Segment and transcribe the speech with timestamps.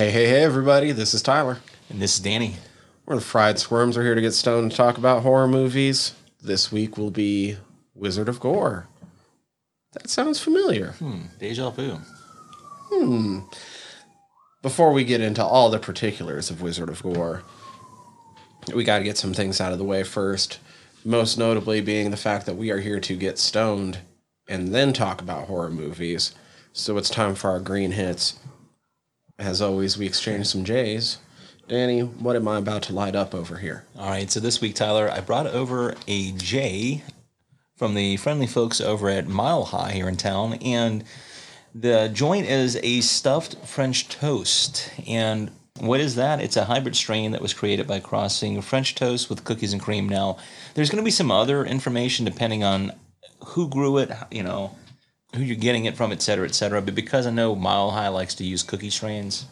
[0.00, 0.92] Hey, hey, hey, everybody.
[0.92, 1.58] This is Tyler.
[1.90, 2.56] And this is Danny.
[3.04, 3.98] We're the Fried Squirms.
[3.98, 6.14] We're here to get stoned and talk about horror movies.
[6.40, 7.58] This week will be
[7.94, 8.88] Wizard of Gore.
[9.92, 10.92] That sounds familiar.
[10.92, 11.98] Hmm, deja vu.
[12.88, 13.40] Hmm.
[14.62, 17.42] Before we get into all the particulars of Wizard of Gore,
[18.74, 20.60] we got to get some things out of the way first.
[21.04, 23.98] Most notably being the fact that we are here to get stoned
[24.48, 26.34] and then talk about horror movies.
[26.72, 28.38] So it's time for our green hits.
[29.40, 31.16] As always, we exchange some J's.
[31.66, 33.86] Danny, what am I about to light up over here?
[33.98, 37.02] All right, so this week, Tyler, I brought over a J
[37.74, 40.54] from the friendly folks over at Mile High here in town.
[40.60, 41.04] And
[41.74, 44.92] the joint is a stuffed French toast.
[45.06, 46.42] And what is that?
[46.42, 50.06] It's a hybrid strain that was created by crossing French toast with cookies and cream.
[50.06, 50.36] Now,
[50.74, 52.92] there's going to be some other information depending on
[53.42, 54.76] who grew it, you know,
[55.34, 56.82] who you're getting it from, et cetera, et cetera.
[56.82, 59.46] But because I know Mile High likes to use cookie strains,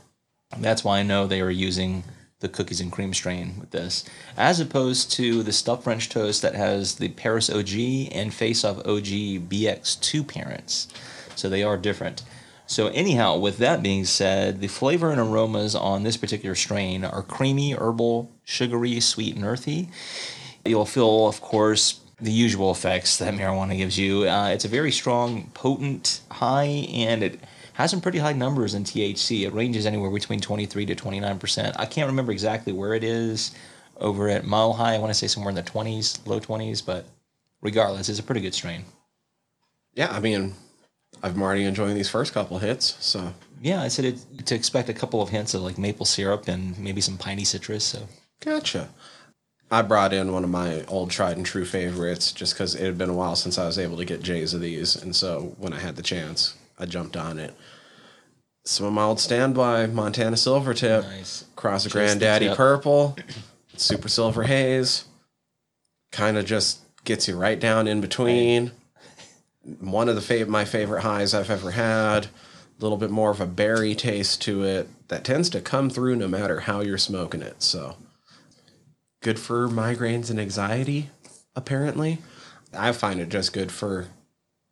[0.59, 2.05] that's why I know they are using
[2.41, 4.05] the cookies and cream strain with this,
[4.37, 8.79] as opposed to the stuffed French toast that has the Paris OG and Face Off
[8.79, 10.89] OG BX2 parents.
[11.35, 12.23] So they are different.
[12.67, 17.23] So, anyhow, with that being said, the flavor and aromas on this particular strain are
[17.23, 19.89] creamy, herbal, sugary, sweet, and earthy.
[20.67, 24.29] You'll feel, of course, the usual effects that marijuana gives you.
[24.29, 27.41] Uh, it's a very strong, potent high, and it
[27.75, 29.47] has some pretty high numbers in THC.
[29.47, 31.75] It ranges anywhere between 23 to 29%.
[31.79, 33.55] I can't remember exactly where it is
[33.99, 34.95] over at Mile High.
[34.95, 37.07] I want to say somewhere in the 20s, low 20s, but
[37.63, 38.85] regardless, it's a pretty good strain.
[39.95, 40.55] Yeah, I mean,
[41.23, 44.95] I'm already enjoying these first couple hits, so Yeah, I said it, to expect a
[44.95, 47.85] couple of hints of like maple syrup and maybe some piney citrus.
[47.85, 48.09] So
[48.41, 48.89] gotcha.
[49.71, 52.97] I brought in one of my old tried and true favorites just because it had
[52.99, 55.73] been a while since I was able to get J's of these, and so when
[55.73, 57.55] I had the chance, I jumped on it.
[58.65, 61.45] Some of my old standby Montana Silvertip, Nice.
[61.57, 62.55] Cross of Granddaddy.
[62.55, 63.17] Purple,
[63.77, 65.05] Super Silver Haze,
[66.13, 68.73] kind of just gets you right down in between.
[69.81, 72.27] One of the fav- my favorite highs I've ever had.
[72.27, 76.17] A little bit more of a berry taste to it that tends to come through
[76.17, 77.63] no matter how you're smoking it.
[77.63, 77.97] So
[79.29, 81.11] good for migraines and anxiety,
[81.55, 82.17] apparently.
[82.73, 84.07] I find it just good for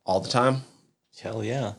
[0.03, 0.63] all the time,
[1.21, 1.73] hell yeah,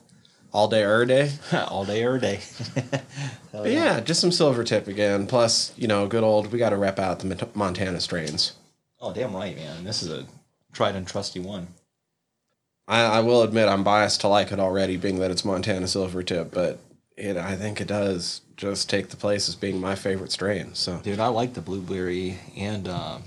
[0.53, 1.33] all day, every day.
[1.67, 2.41] all day, every day.
[3.51, 5.27] But yeah, just some silver tip again.
[5.27, 8.53] Plus, you know, good old, we got to rep out the Montana strains.
[9.01, 9.83] Oh, damn right, man.
[9.83, 10.27] This is a
[10.73, 11.67] tried and trusty one.
[12.87, 16.53] I, I will admit I'm biased to like it already, being that it's Montana Silvertip,
[16.53, 16.79] but
[17.19, 20.75] it I think it does just take the place as being my favorite strain.
[20.75, 23.19] So Dude, I like the blueberry and uh,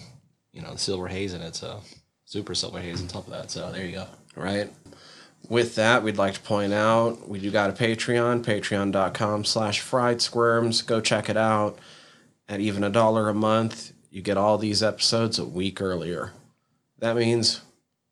[0.51, 1.55] you know the silver haze in it.
[1.55, 1.81] So
[2.25, 3.51] super silver haze on top of that.
[3.51, 4.07] So there you go.
[4.35, 4.71] right.
[5.49, 10.21] With that, we'd like to point out we do got a Patreon, patreon.com slash fried
[10.21, 10.81] squirms.
[10.81, 11.79] Go check it out.
[12.47, 16.31] At even a dollar a month, you get all these episodes a week earlier.
[16.99, 17.61] That means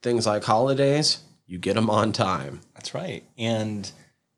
[0.02, 2.62] things like holidays, you get them on time.
[2.74, 3.24] That's right.
[3.38, 3.90] And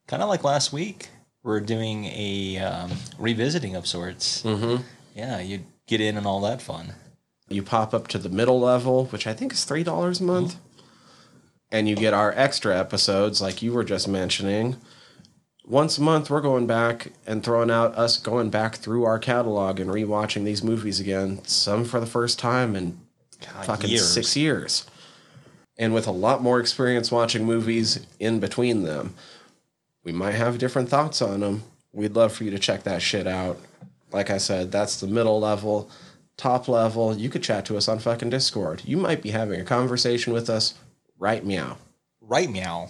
[0.07, 1.09] kind of like last week,
[1.43, 4.43] we're doing a um, revisiting of sorts.
[4.43, 4.83] Mm-hmm.
[5.15, 6.93] Yeah, you get in and all that fun.
[7.49, 10.55] You pop up to the middle level, which I think is three dollars a month,
[11.71, 14.77] and you get our extra episodes, like you were just mentioning.
[15.65, 19.79] Once a month, we're going back and throwing out us going back through our catalog
[19.79, 21.43] and rewatching these movies again.
[21.45, 22.99] Some for the first time in
[23.41, 24.13] God, fucking years.
[24.13, 24.85] six years,
[25.77, 29.15] and with a lot more experience watching movies in between them.
[30.03, 31.63] We might have different thoughts on them.
[31.93, 33.59] We'd love for you to check that shit out.
[34.11, 35.89] Like I said, that's the middle level.
[36.37, 38.81] Top level, you could chat to us on fucking Discord.
[38.85, 40.73] You might be having a conversation with us
[41.19, 41.77] right meow.
[42.19, 42.89] Right meow.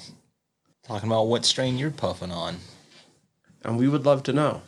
[0.83, 2.57] Talking about what strain you're puffing on.
[3.63, 4.61] And we would love to know.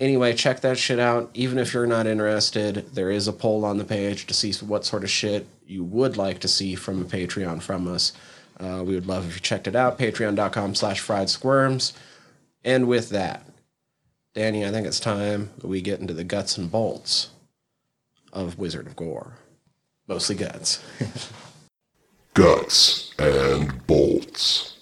[0.00, 1.30] Anyway, check that shit out.
[1.34, 4.84] Even if you're not interested, there is a poll on the page to see what
[4.84, 8.12] sort of shit you would like to see from a Patreon from us.
[8.58, 9.98] Uh, we would love if you checked it out.
[9.98, 11.92] Patreon.com slash fried squirms.
[12.64, 13.46] And with that,
[14.34, 17.30] Danny, I think it's time we get into the guts and bolts
[18.32, 19.34] of Wizard of Gore.
[20.08, 20.82] Mostly guts.
[22.34, 24.78] Guts and bolts.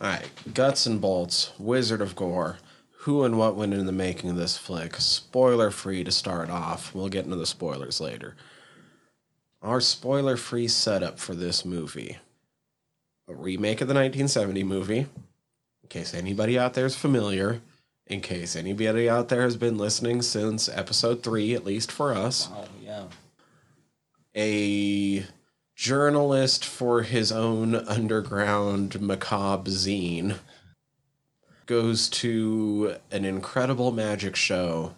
[0.00, 2.58] All right, guts and bolts, Wizard of Gore.
[2.98, 4.94] Who and what went into the making of this flick?
[4.96, 6.94] Spoiler free to start off.
[6.94, 8.36] We'll get into the spoilers later.
[9.62, 12.18] Our spoiler free setup for this movie
[13.28, 17.60] a remake of the 1970 movie, in case anybody out there is familiar,
[18.06, 22.48] in case anybody out there has been listening since episode three, at least for us.
[22.52, 23.04] Oh, yeah.
[24.36, 25.26] a
[25.74, 30.36] journalist for his own underground macabre zine
[31.66, 34.94] goes to an incredible magic show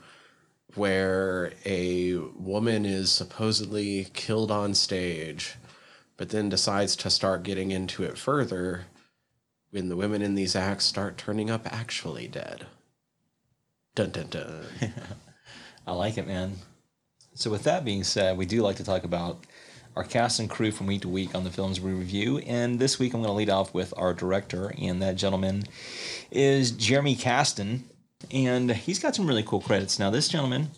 [0.74, 5.54] where a woman is supposedly killed on stage,
[6.18, 8.84] but then decides to start getting into it further
[9.70, 12.66] when the women in these acts start turning up actually dead.
[13.94, 14.66] Dun dun dun.
[15.86, 16.56] I like it, man.
[17.34, 19.44] So, with that being said, we do like to talk about
[19.96, 22.38] our cast and crew from week to week on the films we review.
[22.38, 25.64] And this week, I'm going to lead off with our director, and that gentleman
[26.30, 27.84] is Jeremy Kasten.
[28.32, 29.98] And he's got some really cool credits.
[29.98, 30.70] Now, this gentleman,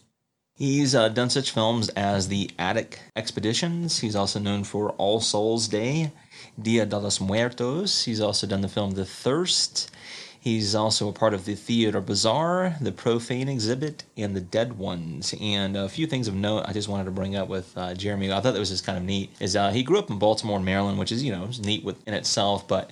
[0.60, 3.98] he's uh, done such films as The Attic Expeditions.
[3.98, 6.12] He's also known for All Souls Day,
[6.60, 8.04] Dia de los Muertos.
[8.04, 9.90] He's also done the film The Thirst.
[10.38, 15.34] He's also a part of the Theatre Bizarre, the Profane Exhibit, and the Dead Ones.
[15.40, 18.32] And a few things of note I just wanted to bring up with uh, Jeremy.
[18.32, 19.30] I thought that was just kind of neat.
[19.40, 22.66] Is uh, he grew up in Baltimore, Maryland, which is you know neat within itself,
[22.68, 22.90] but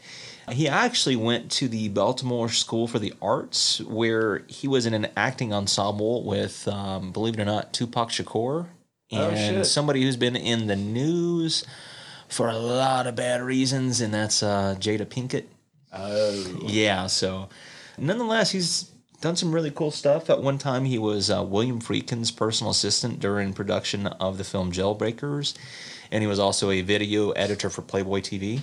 [0.48, 5.08] he actually went to the Baltimore School for the Arts, where he was in an
[5.16, 8.66] acting ensemble with, um, believe it or not, Tupac Shakur,
[9.10, 9.66] Oh, and shit.
[9.66, 11.64] somebody who's been in the news
[12.28, 15.44] for a lot of bad reasons, and that's uh, Jada Pinkett.
[15.92, 16.60] Oh.
[16.66, 17.48] Yeah, so
[17.96, 18.90] nonetheless, he's
[19.22, 20.28] done some really cool stuff.
[20.28, 24.70] At one time, he was uh, William Friedkin's personal assistant during production of the film
[24.72, 25.54] Jailbreakers,
[26.12, 28.60] and he was also a video editor for Playboy TV.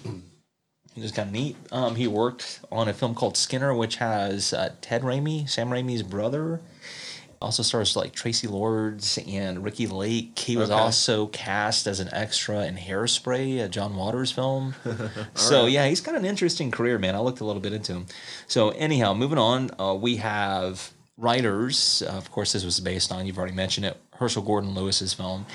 [0.96, 1.56] Kind of neat.
[1.72, 6.04] Um, he worked on a film called Skinner, which has uh, Ted Raimi, Sam Raimi's
[6.04, 6.62] brother.
[7.42, 10.40] Also stars like Traci Lords and Ricki Lake.
[10.40, 10.80] He was Okay.
[10.80, 14.74] also cast as an extra in Hairspray, a John Waters film.
[15.36, 17.14] so yeah, he's got an interesting career, man.
[17.14, 18.06] I looked a little bit into him.
[18.48, 22.04] So anyhow, moving on, uh, we have writers.
[22.06, 25.46] Uh, of course, this was based on you've already mentioned it, Herschell Gordon Lewis's film,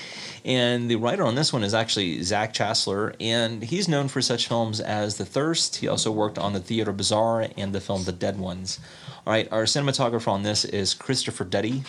[0.44, 4.48] and the writer on this one is actually Zach Chassler, and he's known for such
[4.48, 5.76] films as The Thirst.
[5.76, 8.80] He also worked on the Theatre Bizarre and the film The Dead Ones.
[9.26, 11.82] All right, our cinematographer on this is Christopher Duddy.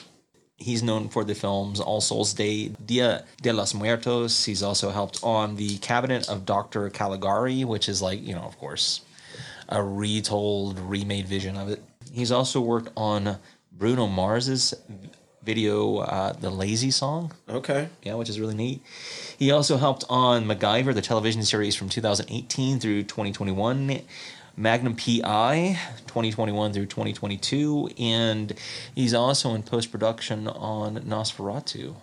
[0.58, 4.46] He's known for the films All Souls Day, Dia de los Muertos.
[4.46, 6.90] He's also helped on The Cabinet of Dr.
[6.92, 9.02] Caligari, which is like, you know, of course,
[9.70, 11.82] a retold, remade vision of it.
[12.12, 13.38] He's also worked on
[13.82, 14.76] Bruno Mars's
[15.44, 17.90] video, uh, The Lazy Song, Okay.
[18.04, 18.84] yeah, which is really neat.
[19.40, 24.02] He also helped on MacGyver, the television series from 2018 through 2021,
[24.56, 28.54] Magnum PI 2021 through 2022, and
[28.94, 31.96] he's also in post production on Nosferatu.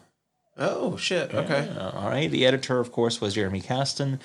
[0.59, 1.33] Oh shit.
[1.33, 1.69] Okay.
[1.77, 2.29] Uh, all right.
[2.29, 4.19] The editor, of course, was Jeremy Kasten.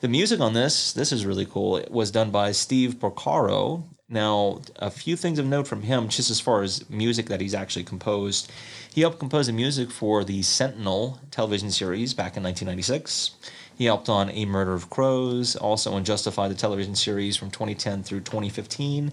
[0.00, 1.76] The music on this, this is really cool.
[1.76, 3.82] It was done by Steve Porcaro.
[4.08, 7.54] Now, a few things of note from him, just as far as music that he's
[7.54, 8.50] actually composed.
[8.92, 13.32] He helped compose the music for the Sentinel television series back in 1996.
[13.76, 18.02] He helped on A Murder of Crows, also on Justified the television series from 2010
[18.02, 19.12] through 2015.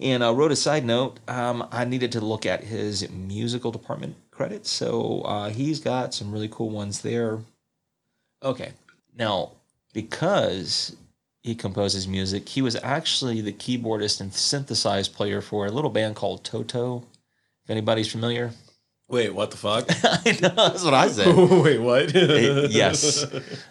[0.00, 1.20] And I wrote a side note.
[1.28, 6.32] Um, I needed to look at his musical department credits, so uh, he's got some
[6.32, 7.40] really cool ones there.
[8.42, 8.72] Okay,
[9.14, 9.50] now
[9.92, 10.96] because
[11.42, 16.16] he composes music, he was actually the keyboardist and synthesized player for a little band
[16.16, 17.04] called Toto.
[17.64, 18.52] If anybody's familiar,
[19.10, 19.86] Wait, what the fuck?
[20.04, 21.34] I know that's what I said.
[21.36, 22.14] Wait, what?
[22.14, 23.26] Eh, yes.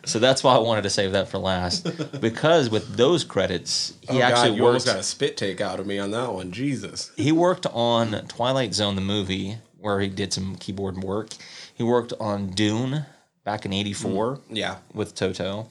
[0.06, 1.88] So that's why I wanted to save that for last.
[2.20, 5.80] Because with those credits, he oh actually God, you almost got a spit take out
[5.80, 6.52] of me on that one.
[6.52, 7.12] Jesus.
[7.16, 11.30] he worked on Twilight Zone the movie where he did some keyboard work.
[11.74, 13.06] He worked on Dune
[13.46, 14.78] back in 84 Yeah.
[14.94, 15.70] with Toto.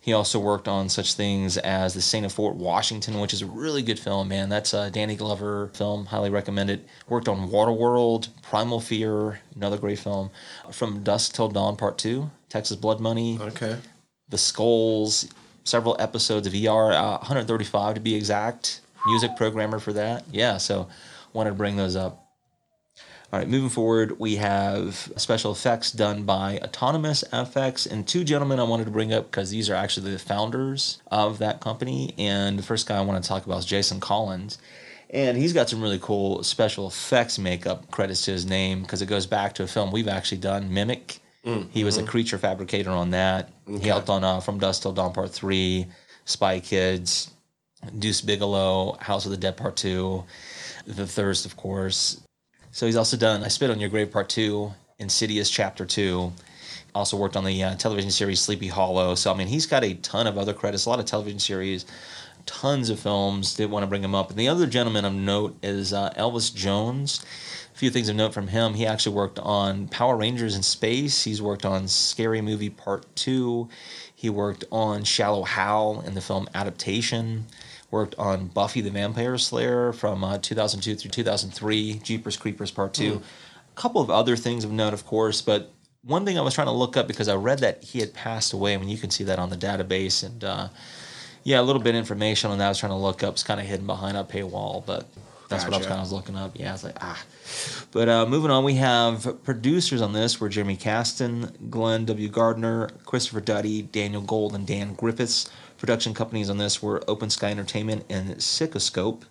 [0.00, 3.46] He also worked on such things as The Saint of Fort Washington, which is a
[3.46, 4.48] really good film, man.
[4.48, 6.06] That's a Danny Glover film.
[6.06, 6.86] Highly recommend it.
[7.08, 10.30] Worked on Waterworld, Primal Fear, another great film.
[10.70, 13.76] From Dusk Till Dawn Part 2, Texas Blood Money, Okay.
[14.28, 15.26] The Skulls,
[15.64, 18.80] several episodes of ER, uh, 135 to be exact.
[19.06, 20.24] Music programmer for that.
[20.30, 20.88] Yeah, so
[21.32, 22.25] wanted to bring those up.
[23.32, 28.60] All right, moving forward, we have special effects done by Autonomous FX and two gentlemen
[28.60, 32.14] I wanted to bring up because these are actually the founders of that company.
[32.18, 34.58] And the first guy I want to talk about is Jason Collins.
[35.10, 39.06] And he's got some really cool special effects makeup credits to his name because it
[39.06, 41.18] goes back to a film we've actually done, Mimic.
[41.72, 43.50] He was a creature fabricator on that.
[43.66, 45.86] He helped on uh, From Dusk Till Dawn Part 3,
[46.24, 47.30] Spy Kids,
[47.98, 50.24] Deuce Bigalow, House of the Dead Part 2,
[50.86, 52.20] The Thirst, of course.
[52.76, 56.30] So he's also done I Spit on Your Grave Part 2, Insidious Chapter 2.
[56.94, 59.14] Also worked on the uh, television series Sleepy Hollow.
[59.14, 61.86] So, I mean, he's got a ton of other credits, a lot of television series,
[62.44, 63.54] tons of films.
[63.54, 64.28] Did want to bring him up.
[64.28, 67.24] And the other gentleman of note is uh, Elvis Jones.
[67.74, 68.74] A few things of note from him.
[68.74, 71.24] He actually worked on Power Rangers in Space.
[71.24, 73.70] He's worked on Scary Movie Part 2.
[74.14, 77.46] He worked on Shallow Hal in the film Adaptation.
[77.90, 83.22] Worked on Buffy the Vampire Slayer from uh, 2002 through 2003, Jeepers Creepers Part 2.
[83.22, 85.72] A couple of other things of note, of course, but
[86.06, 88.52] one thing I was trying to look up because I read that he had passed
[88.52, 88.74] away.
[88.74, 90.24] I mean, you can see that on the database.
[90.24, 90.68] And uh,
[91.42, 93.34] yeah, a little bit of information on that I was trying to look up.
[93.34, 95.06] It's kind of hidden behind a paywall, but
[95.48, 96.52] that's what I was kind of looking up.
[96.54, 97.22] Yeah, I was like, ah.
[97.92, 102.28] But uh, moving on, we have producers on this were Jeremy Kasten, Glenn W.
[102.28, 105.50] Gardner, Christopher Duddy, Daniel Gold, and Dan Griffiths.
[105.78, 109.24] Production companies on this were Open Sky Entertainment and Sikoscope.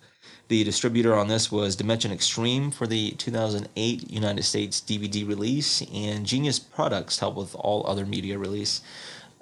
[0.46, 6.24] The distributor on this was Dimension Extreme for the 2008 United States DVD release, and
[6.24, 8.80] Genius Products helped with all other media release.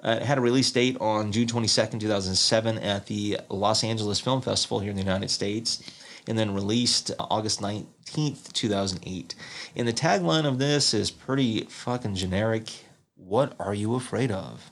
[0.03, 4.41] Uh, it had a release date on June 22nd, 2007, at the Los Angeles Film
[4.41, 5.83] Festival here in the United States,
[6.27, 9.35] and then released August 19th, 2008.
[9.75, 12.71] And the tagline of this is pretty fucking generic.
[13.15, 14.71] What are you afraid of?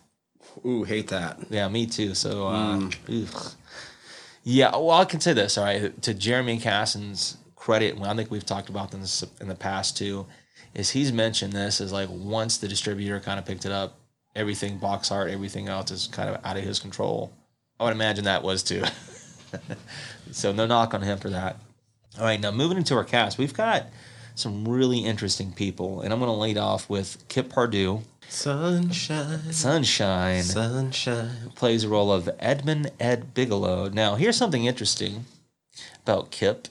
[0.65, 1.39] Ooh, hate that.
[1.49, 2.15] Yeah, me too.
[2.15, 3.51] So, uh, ugh.
[4.43, 4.71] yeah.
[4.71, 5.57] Well, I can say this.
[5.57, 9.55] All right, to Jeremy Kasten's credit, and I think we've talked about this in the
[9.55, 10.25] past too,
[10.73, 13.97] is he's mentioned this as like once the distributor kind of picked it up,
[14.35, 17.33] everything box art, everything else is kind of out of his control.
[17.79, 18.83] I would imagine that was too.
[20.31, 21.57] so no knock on him for that.
[22.17, 23.87] All right, now moving into our cast, we've got
[24.35, 29.51] some really interesting people, and I'm going to lead off with Kip Pardue, Sunshine.
[29.51, 31.51] Sunshine Sunshine.
[31.55, 33.89] plays the role of Edmund Ed Bigelow.
[33.89, 35.25] Now, here's something interesting
[36.03, 36.67] about Kip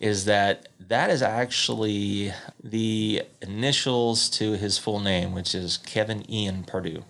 [0.00, 2.32] is that that is actually
[2.62, 7.04] the initials to his full name, which is Kevin Ian Pardue.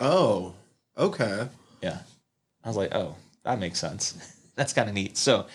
[0.00, 0.54] Oh,
[0.98, 1.48] okay.
[1.80, 1.98] Yeah.
[2.64, 3.14] I was like, oh,
[3.44, 4.14] that makes sense.
[4.56, 5.16] That's kind of neat.
[5.16, 5.46] So,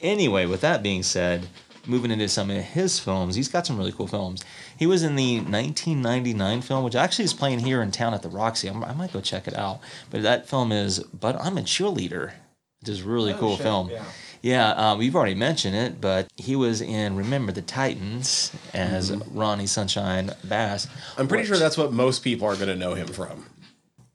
[0.00, 1.46] anyway, with that being said,
[1.86, 4.44] moving into some of his films, he's got some really cool films.
[4.76, 8.28] He was in the 1999 film, which actually is playing here in town at the
[8.28, 8.68] Roxy.
[8.68, 9.80] I'm, I might go check it out.
[10.10, 12.32] But that film is But I'm a Cheerleader,
[12.80, 13.90] which is a really cool shit, film.
[13.90, 14.04] yeah.
[14.40, 19.66] Yeah, um, we've already mentioned it, but he was in Remember the Titans as Ronnie
[19.66, 20.86] Sunshine Bass.
[21.16, 23.46] I'm pretty which- sure that's what most people are going to know him from.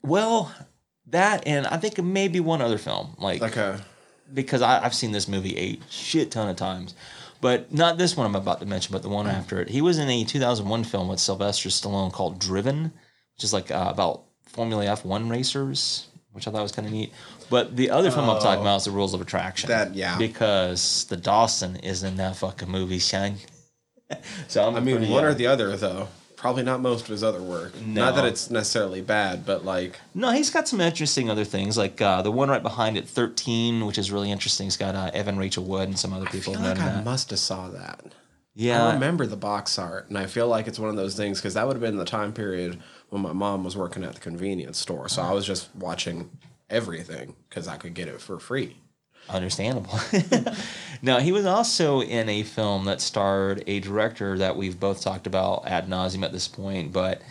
[0.01, 0.53] Well,
[1.07, 3.83] that and I think maybe one other film, like a.
[4.33, 6.95] because I, I've seen this movie a shit ton of times,
[7.43, 9.67] but not this one I'm about to mention, but the one after it.
[9.67, 12.83] He was in a 2001 film with Sylvester Stallone called Driven,
[13.35, 17.11] which is like uh, about Formula F1 racers, which I thought was kind of neat.
[17.49, 19.67] But the other film I'm talking about is The Rules of Attraction.
[19.67, 20.17] That- yeah.
[20.17, 23.35] Because the Dawson is in that fucking movie, son.
[24.47, 26.07] so I'm I mean, pretty, one or the other, though.
[26.43, 27.71] Probably not most of his other work.
[27.85, 30.01] Not that it's necessarily bad, but like.
[30.13, 33.85] No, he's got some interesting other things, like uh, the one right behind it, 13,
[33.85, 34.67] which is really interesting.
[34.67, 37.05] It's got uh, Evan Rachel Wood and some other I people feel like I that.
[37.05, 38.13] must have saw that.
[38.55, 41.39] Yeah, I remember the box art, and I feel like it's one of those things
[41.39, 44.19] because that would have been the time period when my mom was working at the
[44.19, 45.07] convenience store.
[45.07, 46.29] So I was just watching
[46.69, 48.75] everything because I could get it for free.
[49.29, 49.99] Understandable.
[51.01, 55.27] now, he was also in a film that starred a director that we've both talked
[55.27, 57.21] about ad nauseum at this point, but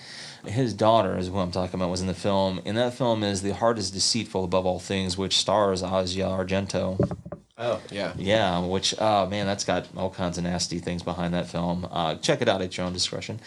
[0.46, 2.60] his daughter is who I'm talking about was in the film.
[2.64, 7.16] And that film is The Heart is Deceitful Above All Things, which stars Asia Argento.
[7.58, 11.46] Oh yeah, Yeah, which, oh man, that's got all kinds of nasty things behind that
[11.46, 11.86] film.
[11.90, 13.38] Uh, check it out at your own discretion.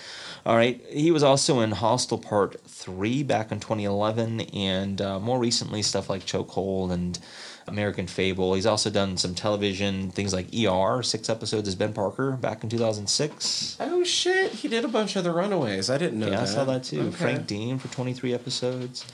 [0.46, 0.82] All right.
[0.90, 6.10] He was also in Hostel Part 3 back in 2011, and uh, more recently, stuff
[6.10, 7.20] like Chokehold and
[7.68, 8.54] American Fable.
[8.54, 12.70] He's also done some television, things like ER, six episodes as Ben Parker back in
[12.70, 13.78] 2006.
[13.80, 15.90] Oh shit, he did a bunch of the Runaways.
[15.90, 16.42] I didn't know Yeah, that.
[16.42, 17.02] I saw that too.
[17.02, 17.12] Okay.
[17.12, 19.06] Frank Dean for 23 episodes.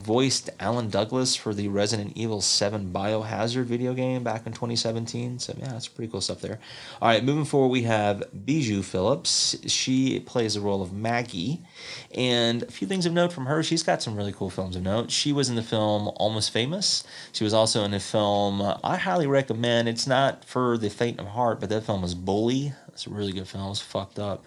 [0.00, 5.38] Voiced Alan Douglas for the Resident Evil 7 Biohazard video game back in 2017.
[5.38, 6.60] So, yeah, that's pretty cool stuff there.
[7.02, 9.56] All right, moving forward, we have Bijou Phillips.
[9.66, 11.60] She plays the role of Maggie.
[12.14, 14.82] And a few things of note from her she's got some really cool films of
[14.82, 15.10] note.
[15.10, 17.04] She was in the film Almost Famous.
[17.32, 19.88] She was also in the film I highly recommend.
[19.88, 22.72] It's not for the faint of heart, but that film was Bully.
[22.94, 23.70] It's a really good film.
[23.70, 24.44] It's fucked up.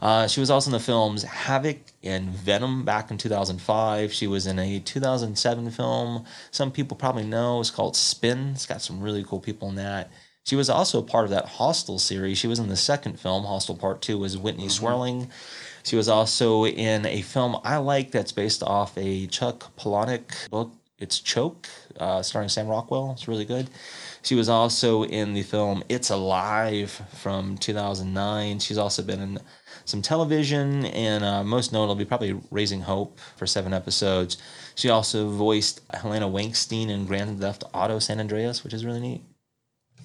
[0.00, 4.12] Uh, she was also in the films Havoc and Venom back in 2005.
[4.12, 7.60] She was in a 2007 film some people probably know.
[7.60, 8.50] It's called Spin.
[8.54, 10.10] It's got some really cool people in that.
[10.44, 12.38] She was also part of that Hostel series.
[12.38, 15.28] She was in the second film, Hostel Part 2, was Whitney Swerling.
[15.82, 20.72] She was also in a film I like that's based off a Chuck Palahniuk book.
[20.98, 23.10] It's Choke, uh, starring Sam Rockwell.
[23.12, 23.68] It's really good.
[24.26, 28.58] She was also in the film It's Alive from 2009.
[28.58, 29.38] She's also been in
[29.84, 34.36] some television and uh, most notably probably Raising Hope for seven episodes.
[34.74, 39.22] She also voiced Helena Wankstein in Grand Theft Auto San Andreas, which is really neat.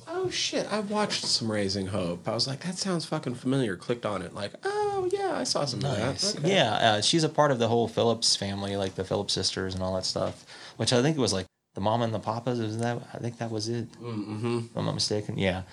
[0.07, 2.27] Oh shit, I watched some Raising Hope.
[2.27, 3.75] I was like, that sounds fucking familiar.
[3.75, 6.35] Clicked on it, like, oh yeah, I saw some Nice.
[6.35, 6.45] of that.
[6.45, 6.55] Okay.
[6.55, 9.81] Yeah, uh, she's a part of the whole Phillips family, like the Phillips sisters and
[9.81, 10.45] all that stuff,
[10.77, 12.59] which I think was like the Mama and the Papas.
[12.59, 13.01] Is that?
[13.13, 13.91] I think that was it.
[13.93, 14.59] Mm-hmm.
[14.65, 15.37] If I'm not mistaken.
[15.37, 15.63] Yeah.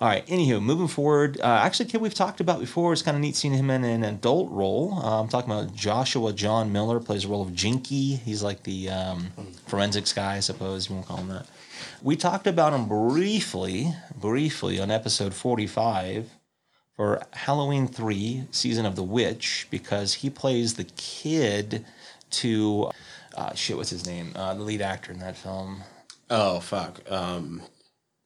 [0.00, 0.26] All right.
[0.26, 1.40] Anywho, moving forward.
[1.40, 2.92] Uh, actually, kid, we've talked about before.
[2.92, 4.94] It's kind of neat seeing him in an adult role.
[4.94, 8.16] Uh, I'm talking about Joshua John Miller plays the role of Jinky.
[8.16, 9.28] He's like the um,
[9.66, 11.46] forensics guy, I suppose you won't call him that.
[12.02, 16.30] We talked about him briefly, briefly on episode 45
[16.96, 21.84] for Halloween 3, Season of the Witch, because he plays the kid
[22.30, 22.90] to,
[23.34, 24.32] uh, shit, what's his name?
[24.34, 25.82] Uh, the lead actor in that film.
[26.30, 27.00] Oh fuck.
[27.10, 27.62] Um.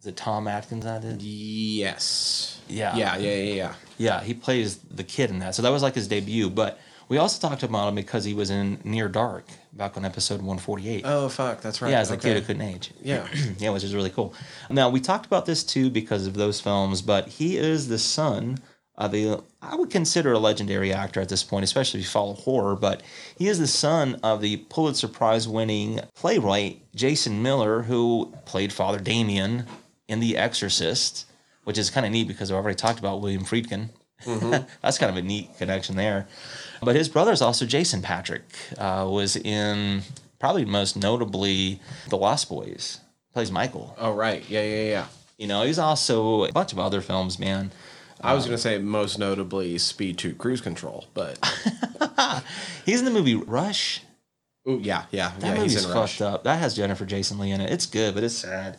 [0.01, 1.21] Is it Tom Atkins that did?
[1.23, 2.61] Yes.
[2.69, 2.95] Yeah.
[2.97, 3.17] Yeah.
[3.17, 3.35] Yeah.
[3.35, 3.55] Yeah.
[3.55, 3.75] Yeah.
[3.97, 5.57] Yeah, he plays the kid in that.
[5.57, 6.49] So that was like his debut.
[6.51, 10.37] But we also talked about him because he was in Near Dark back on episode
[10.37, 11.03] 148.
[11.05, 11.61] Oh fuck.
[11.63, 11.91] That's right.
[11.91, 12.93] yeah, as the kid who couldn't age.
[13.03, 13.27] Yeah.
[13.59, 14.35] yeah, which is really cool.
[14.71, 18.59] Now we talked about this too because of those films, but he is the son
[18.99, 22.35] of a I would consider a legendary actor at this point, especially if you follow
[22.35, 22.77] horror.
[22.77, 23.03] But
[23.39, 28.99] he is the son of the Pulitzer Prize winning playwright Jason Miller, who played Father
[28.99, 29.65] Damien
[30.09, 31.27] in The Exorcist,
[31.65, 33.91] which is kind of neat because I've already talked about William Friedkin.
[34.83, 36.27] That's kind of a neat connection there.
[36.83, 38.43] But his brother is also Jason Patric,
[38.77, 40.03] uh, was in
[40.41, 43.01] probably most notably The Lost Boys.
[43.33, 43.95] Plays Michael.
[43.97, 44.49] Oh right.
[44.51, 44.63] Yeah.
[44.63, 44.83] Yeah.
[44.89, 45.07] Yeah.
[45.37, 47.71] You know, he's also a bunch of other films, man.
[48.21, 51.39] I was gonna say most notably Speed Two Cruise Control, but
[52.87, 54.03] He's in the movie Rush.
[54.69, 55.55] Ooh, yeah, yeah, That yeah.
[55.57, 56.21] movie's He's in fucked Rush.
[56.21, 56.45] up.
[56.45, 57.71] That has Jennifer Jason Lee in it.
[57.71, 58.77] It's good, but it's sad.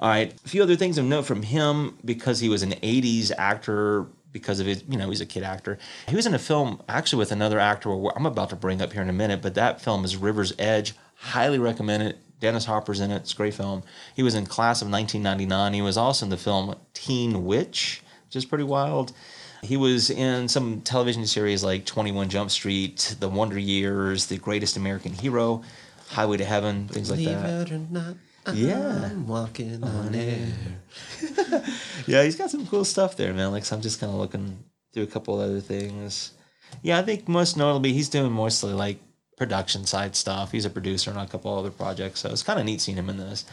[0.00, 3.30] All right, a few other things of note from him because he was an '80s
[3.36, 4.06] actor.
[4.32, 5.78] Because of his, you know, he's a kid actor.
[6.08, 7.90] He was in a film actually with another actor.
[8.16, 10.94] I'm about to bring up here in a minute, but that film is River's Edge.
[11.16, 12.18] Highly recommend it.
[12.40, 13.16] Dennis Hopper's in it.
[13.16, 13.82] It's a great film.
[14.16, 15.74] He was in Class of 1999.
[15.74, 18.02] He was also in the film Teen Witch,
[18.36, 19.12] is pretty wild.
[19.62, 24.76] He was in some television series like 21 Jump Street, The Wonder Years, The Greatest
[24.76, 25.62] American Hero,
[26.08, 27.68] Highway to Heaven, things like that.
[27.68, 28.16] it or not,
[28.54, 29.04] Yeah.
[29.10, 30.48] I'm walking on air.
[32.06, 33.52] Yeah, he's got some cool stuff there, man.
[33.52, 34.58] Like, so I'm just kind of looking
[34.92, 36.32] through a couple other things.
[36.82, 38.98] Yeah, I think most notably, he's doing mostly like
[39.36, 40.50] production side stuff.
[40.50, 43.08] He's a producer on a couple other projects, so it's kind of neat seeing him
[43.08, 43.44] in this.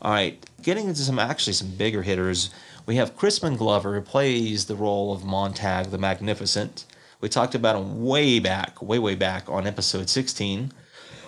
[0.00, 2.50] All right, getting into some actually some bigger hitters.
[2.86, 6.84] We have Crispin Glover, who plays the role of Montag the Magnificent.
[7.20, 10.72] We talked about him way back, way, way back on episode 16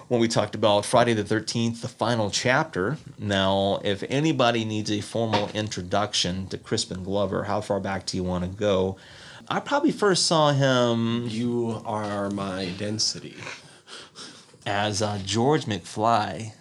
[0.06, 2.96] when we talked about Friday the 13th, the final chapter.
[3.18, 8.22] Now, if anybody needs a formal introduction to Crispin Glover, how far back do you
[8.22, 8.96] want to go?
[9.48, 13.36] I probably first saw him You are my density.
[14.64, 16.52] as uh, George McFly.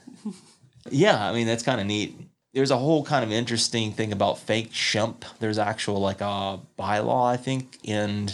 [0.90, 2.27] yeah, I mean that's kind of neat.
[2.58, 5.24] There's a whole kind of interesting thing about fake Shemp.
[5.38, 8.32] There's actual like a bylaw, I think, in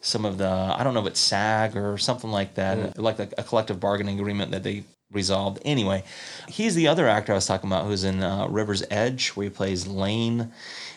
[0.00, 3.28] some of the I don't know if it's SAG or something like that, like a,
[3.36, 5.58] a collective bargaining agreement that they resolved.
[5.62, 6.04] Anyway,
[6.48, 9.50] he's the other actor I was talking about who's in uh, River's Edge, where he
[9.50, 10.52] plays Lane.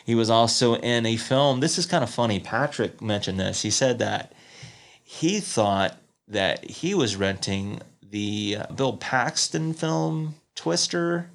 [0.05, 1.59] He was also in a film.
[1.59, 2.39] This is kind of funny.
[2.39, 3.63] Patrick mentioned this.
[3.63, 4.31] He said that
[5.03, 5.97] he thought
[6.29, 11.29] that he was renting the uh, Bill Paxton film Twister,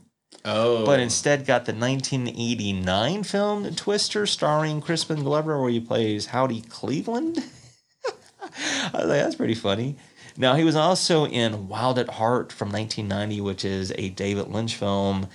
[0.50, 6.62] Oh, but instead got the 1989 film Twister starring Crispin Glover, where he plays Howdy
[6.62, 7.38] Cleveland.
[8.06, 9.96] I was like, that's pretty funny.
[10.38, 14.76] Now, he was also in Wild at Heart from 1990, which is a David Lynch
[14.76, 15.26] film.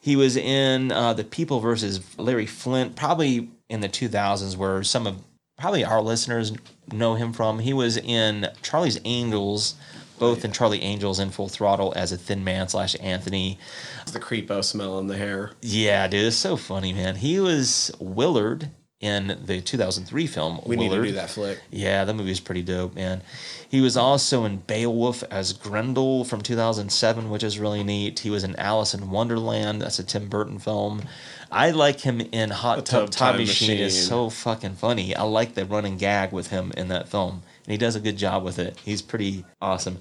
[0.00, 5.06] He was in uh, The People versus Larry Flynt, probably in the 2000s, where some
[5.06, 5.22] of
[5.58, 6.52] probably our listeners
[6.90, 7.58] know him from.
[7.58, 9.74] He was in Charlie's Angels,
[10.18, 13.58] both oh, in Charlie Angels and Full Throttle as a thin man slash Anthony.
[14.12, 15.52] the creepo smell in the hair.
[15.62, 17.16] Yeah, dude, it's so funny, man.
[17.16, 21.04] He was Willard in the 2003 film We need Willard.
[21.04, 21.60] to do that flick.
[21.70, 23.22] Yeah, that movie is pretty dope, man.
[23.68, 28.20] He was also in Beowulf as Grendel from 2007, which is really neat.
[28.20, 29.82] He was in Alice in Wonderland.
[29.82, 31.02] That's a Tim Burton film.
[31.50, 33.78] I like him in Hot Tub Tub Time Machine.
[33.78, 34.08] It's Machine.
[34.08, 35.14] so fucking funny.
[35.14, 37.42] I like the running gag with him in that film.
[37.68, 38.78] And he does a good job with it.
[38.82, 39.98] He's pretty awesome.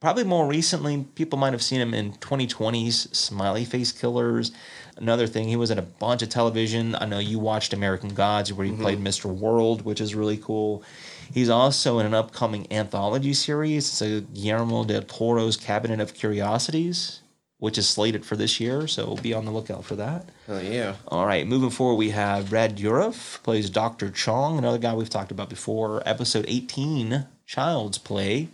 [0.00, 4.52] Probably more recently, people might have seen him in 2020's Smiley Face Killers.
[4.96, 6.94] Another thing, he was in a bunch of television.
[6.94, 8.80] I know you watched American Gods, where he mm-hmm.
[8.80, 9.26] played Mr.
[9.26, 10.82] World, which is really cool.
[11.30, 13.86] He's also in an upcoming anthology series.
[13.86, 17.20] It's a Guillermo del Toro's Cabinet of Curiosities,
[17.60, 18.86] which is slated for this year.
[18.88, 20.28] So be on the lookout for that.
[20.48, 20.96] Oh yeah.
[21.08, 24.10] All right, moving forward, we have Brad Dourif plays Dr.
[24.10, 26.02] Chong, another guy we've talked about before.
[26.04, 28.48] Episode 18, Child's Play.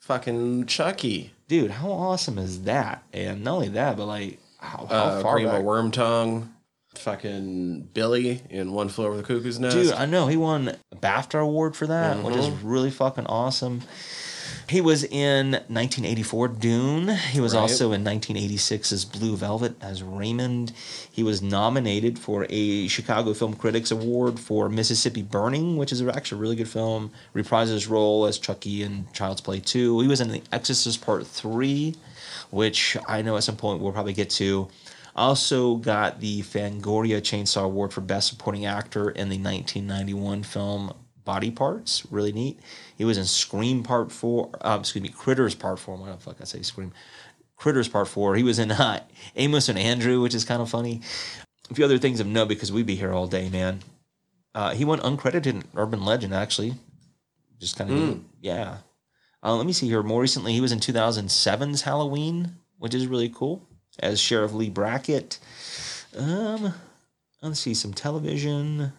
[0.00, 1.32] Fucking Chucky.
[1.48, 3.02] Dude, how awesome is that?
[3.12, 5.62] And not only that, but like, how, how Uh, far Grima back?
[5.62, 6.48] Wormtongue.
[6.96, 9.76] Fucking Billy in One Flew Over the Cuckoo's Nest.
[9.76, 12.68] Dude, I know he won a BAFTA award for that, which is Mm-hmm.
[12.68, 13.82] really fucking awesome.
[14.68, 17.08] He was in 1984 Dune.
[17.08, 17.62] He was Right.
[17.62, 20.72] also in 1986's Blue Velvet as Raymond.
[21.10, 26.38] He was nominated for a Chicago Film Critics Award for Mississippi Burning, which is actually
[26.38, 27.10] a really good film.
[27.34, 30.00] Reprised his role as Chucky in Child's Play 2.
[30.00, 31.94] He was in The Exorcist Part 3,
[32.50, 34.68] which I know at some point we'll probably get to.
[35.16, 40.92] Also got the Fangoria Chainsaw Award for Best Supporting Actor in the 1991 film
[41.24, 42.06] Body Parts.
[42.10, 42.60] Really neat.
[42.98, 45.96] He was in Scream Part 4, uh, excuse me, Critters Part 4.
[45.96, 46.92] What the fuck I say Scream?
[47.56, 48.34] Critters Part 4.
[48.34, 49.04] He was in uh,
[49.36, 51.00] Amos and Andrew, which is kind of funny.
[51.70, 53.80] A few other things of note because we'd be here all day, man.
[54.52, 56.74] Uh, he went uncredited in Urban Legend, actually.
[57.60, 58.78] Just kind of, yeah.
[59.44, 60.02] Uh, let me see here.
[60.02, 63.62] More recently, he was in 2007's Halloween, which is really cool,
[64.00, 65.38] as Sheriff Lee Brackett.
[66.16, 66.74] Um,
[67.42, 68.92] let's see some television.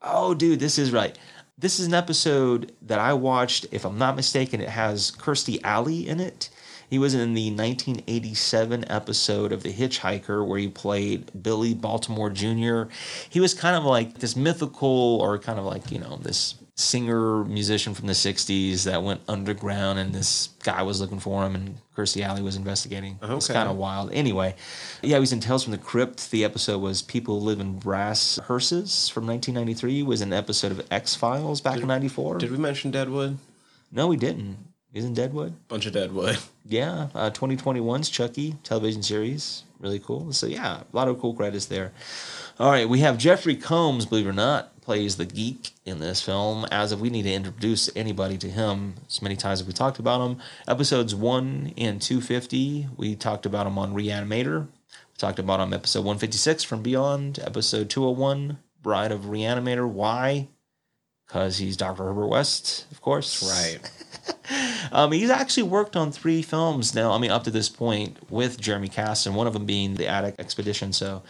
[0.00, 1.18] Oh, dude, this is right.
[1.60, 3.66] This is an episode that I watched.
[3.70, 6.48] If I'm not mistaken, it has Kirstie Alley in it.
[6.88, 12.84] He was in the 1987 episode of The Hitchhiker where he played Billy Baltimore Jr.
[13.28, 17.44] He was kind of like this mythical, or kind of like, you know, this singer
[17.44, 21.76] musician from the 60s that went underground and this guy was looking for him and
[21.96, 23.18] Kirstie Alley was investigating.
[23.22, 23.54] It's Okay.
[23.54, 24.10] kind of wild.
[24.12, 24.54] Anyway,
[25.02, 26.30] yeah, he was in Tales from the Crypt.
[26.30, 29.94] The episode was People Live in Brass Hearses from 1993.
[29.96, 32.38] He was an episode of X Files back in 94.
[32.38, 33.38] Did we mention Deadwood?
[33.92, 34.56] no, we didn't.
[34.92, 35.52] He's in Deadwood.
[35.68, 36.38] Bunch of Deadwood.
[36.66, 39.64] Yeah, uh, 2021's Chucky television series.
[39.80, 40.32] Really cool.
[40.32, 41.90] So, yeah, a lot of cool credits there.
[42.60, 46.20] All right, we have Jeffrey Combs, believe it or not, plays the geek in this
[46.20, 46.66] film.
[46.72, 50.00] As if we need to introduce anybody to him, as many times as we talked
[50.00, 50.38] about him.
[50.66, 54.62] Episodes 1 and 250, we talked about him on Reanimator.
[54.62, 57.38] We talked about him episode 156 from Beyond.
[57.38, 59.88] Episode 201, Bride of Reanimator.
[59.88, 60.48] Why?
[61.24, 62.02] Because he's Dr.
[62.02, 63.48] Herbert West, of course.
[63.48, 63.78] Right.
[64.92, 67.12] Um, he's actually worked on three films now.
[67.12, 70.34] I mean, up to this point with Jeremy Kasten, one of them being The Attic
[70.40, 70.92] Expedition.
[70.92, 71.22] So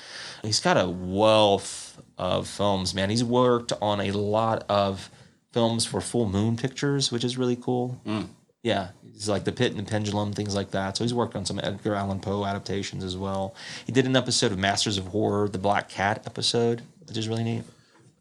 [0.42, 1.79] he's got a wealth
[2.20, 3.08] of films, man.
[3.10, 5.10] He's worked on a lot of
[5.52, 8.00] films for Full Moon Pictures, which is really cool.
[8.06, 8.26] Mm.
[8.62, 10.96] Yeah, he's like The Pit and the Pendulum, things like that.
[10.98, 13.54] So he's worked on some Edgar Allan Poe adaptations as well.
[13.86, 17.42] He did an episode of Masters of Horror, the Black Cat episode, which is really
[17.42, 17.62] neat.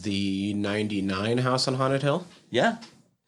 [0.01, 2.77] The 99 House on Haunted Hill, Yeah,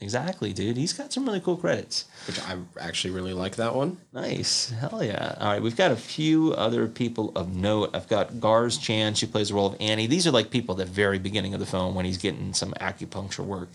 [0.01, 0.77] exactly, dude.
[0.77, 2.05] He's got some really cool credits.
[2.27, 3.97] which I actually really like that one.
[4.13, 4.69] Nice.
[4.71, 5.35] Hell yeah.
[5.39, 5.61] All right.
[5.61, 7.91] We've got a few other people of note.
[7.93, 9.15] I've got Gars Chan.
[9.15, 10.07] She plays the role of Annie.
[10.07, 12.73] These are like people at the very beginning of the film when he's getting some
[12.73, 13.69] acupuncture work.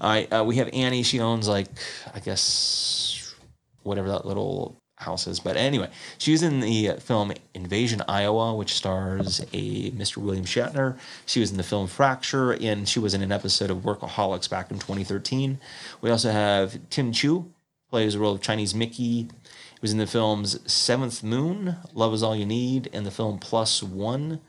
[0.00, 0.32] All right.
[0.32, 1.02] Uh, we have Annie.
[1.02, 1.68] She owns like,
[2.14, 3.34] I guess,
[3.82, 5.40] whatever that little house is.
[5.40, 10.18] But anyway, she was in the film Invasion Iowa, which stars a Mr.
[10.18, 10.98] William Shatner.
[11.26, 14.70] She was in the film Fracture, and she was in an episode of Workaholics back
[14.70, 15.58] in 2013.
[16.00, 17.52] We also have Tim Chu,
[17.90, 19.22] plays the role of Chinese Mickey.
[19.22, 23.38] He was in the films Seventh Moon, Love Is All You Need, and the film
[23.38, 24.40] Plus One.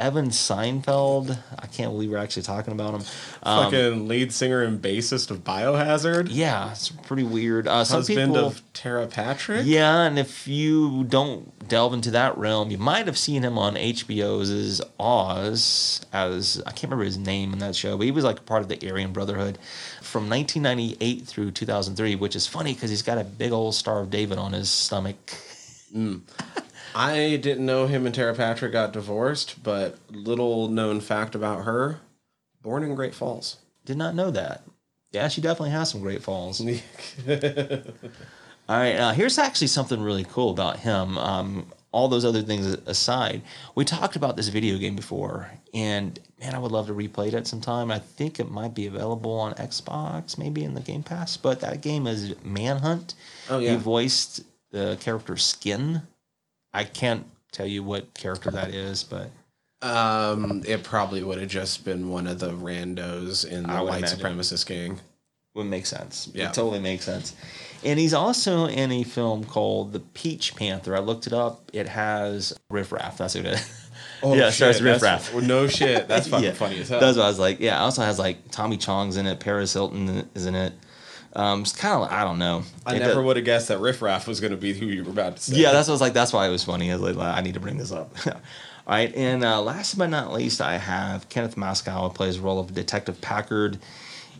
[0.00, 1.38] Evan Seinfeld.
[1.58, 3.02] I can't believe we're actually talking about him.
[3.42, 6.28] Um, Fucking lead singer and bassist of Biohazard.
[6.30, 7.68] yeah, it's pretty weird.
[7.68, 9.62] Uh, some Husband people, of Tara Patrick.
[9.66, 13.74] yeah, and if you don't delve into that realm, you might have seen him on
[13.76, 18.44] HBO's Oz as I can't remember his name in that show, but he was like
[18.46, 19.58] part of the Aryan Brotherhood
[20.02, 24.10] from 1998 through 2003, which is funny because he's got a big old Star of
[24.10, 25.16] David on his stomach.
[26.94, 32.00] I didn't know him and Tara Patrick got divorced, but little known fact about her:
[32.62, 33.56] born in Great Falls.
[33.84, 34.62] Did not know that.
[35.12, 36.60] Yeah, she definitely has some great falls.
[38.70, 41.18] All right, uh, here's actually something really cool about him.
[41.18, 43.42] Um, all those other things aside,
[43.74, 47.34] we talked about this video game before, and man, I would love to replay it
[47.34, 47.90] at some time.
[47.90, 51.36] I think it might be available on Xbox, maybe in the Game Pass.
[51.36, 53.14] But that game is Manhunt.
[53.48, 53.72] Oh, yeah.
[53.72, 56.02] he voiced the character Skin.
[56.72, 59.30] I can't tell you what character that is, but
[59.82, 64.18] Um, it probably would have just been one of the randos in the white imagine.
[64.18, 65.00] supremacist gang.
[65.54, 66.28] would make sense.
[66.32, 66.48] Yeah.
[66.48, 67.34] It totally makes sense.
[67.82, 70.94] And he's also in a film called The Peach Panther.
[70.94, 71.70] I looked it up.
[71.72, 73.18] It has Riff Raff.
[73.18, 73.88] That's what it is.
[74.22, 75.34] Oh, yeah, it stars shit, Riff Raff.
[75.34, 76.52] No shit, that's fucking Yeah.
[76.52, 77.00] funny as hell.
[77.00, 77.58] That's what I was like.
[77.58, 79.40] Yeah, it also has like Tommy Chong's in it.
[79.40, 80.72] Paris Hilton is in it.
[81.34, 82.64] Um, it's kind of like, I don't know.
[82.84, 85.04] I It never would have guessed that Riff Raff was going to be who you
[85.04, 85.56] were about to say.
[85.56, 86.12] Yeah, that's what I was like.
[86.12, 86.90] That's why it was funny.
[86.90, 88.14] I was like, I need to bring this up.
[88.26, 92.58] All right, and uh, last but not least, I have Kenneth who plays the role
[92.58, 93.78] of Detective Packard.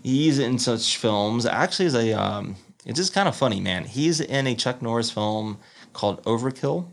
[0.03, 1.47] He's in such films.
[1.47, 3.85] Actually, is a um, it's just kind of funny, man.
[3.85, 5.59] He's in a Chuck Norris film
[5.93, 6.89] called Overkill.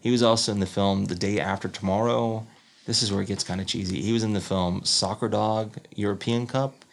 [0.00, 2.46] He was also in the film The Day After Tomorrow.
[2.86, 4.00] This is where it gets kind of cheesy.
[4.00, 6.84] He was in the film Soccer Dog European Cup.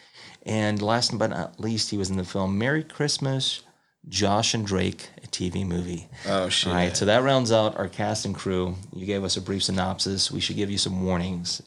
[0.46, 3.64] And last but not least, he was in the film Merry Christmas,
[4.08, 6.08] Josh and Drake, a TV movie.
[6.28, 6.72] Oh shit!
[6.72, 8.76] All right, so that rounds out our cast and crew.
[8.94, 10.32] You gave us a brief synopsis.
[10.32, 11.64] We should give you some warnings.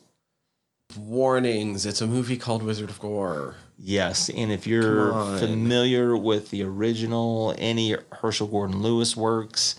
[0.97, 3.57] Warnings: It's a movie called Wizard of Gore.
[3.77, 9.75] Yes, and if you're familiar with the original, any Herschell Gordon Lewis works,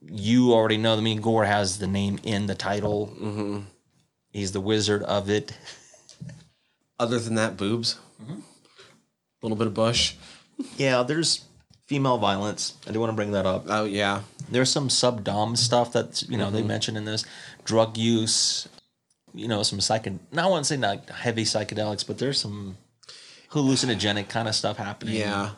[0.00, 0.96] you already know.
[0.96, 3.14] I mean, Gore has the name in the title.
[3.20, 3.60] Mm-hmm.
[4.30, 5.52] He's the wizard of it.
[6.98, 7.98] Other than that, boobs.
[8.20, 8.34] A
[9.42, 10.14] little bit of bush.
[10.76, 11.44] Yeah, there's
[11.86, 12.74] female violence.
[12.86, 13.64] I do want to bring that up.
[13.68, 14.22] Oh yeah.
[14.50, 16.68] There's some sub dom stuff that's you know they mm-hmm.
[16.68, 17.24] mentioned in this
[17.64, 18.68] drug use.
[19.34, 20.18] You know, some psychedelic.
[20.36, 22.76] I want to say not heavy psychedelics, but there's some
[23.50, 25.14] hallucinogenic kind of stuff happening.
[25.14, 25.50] Yeah.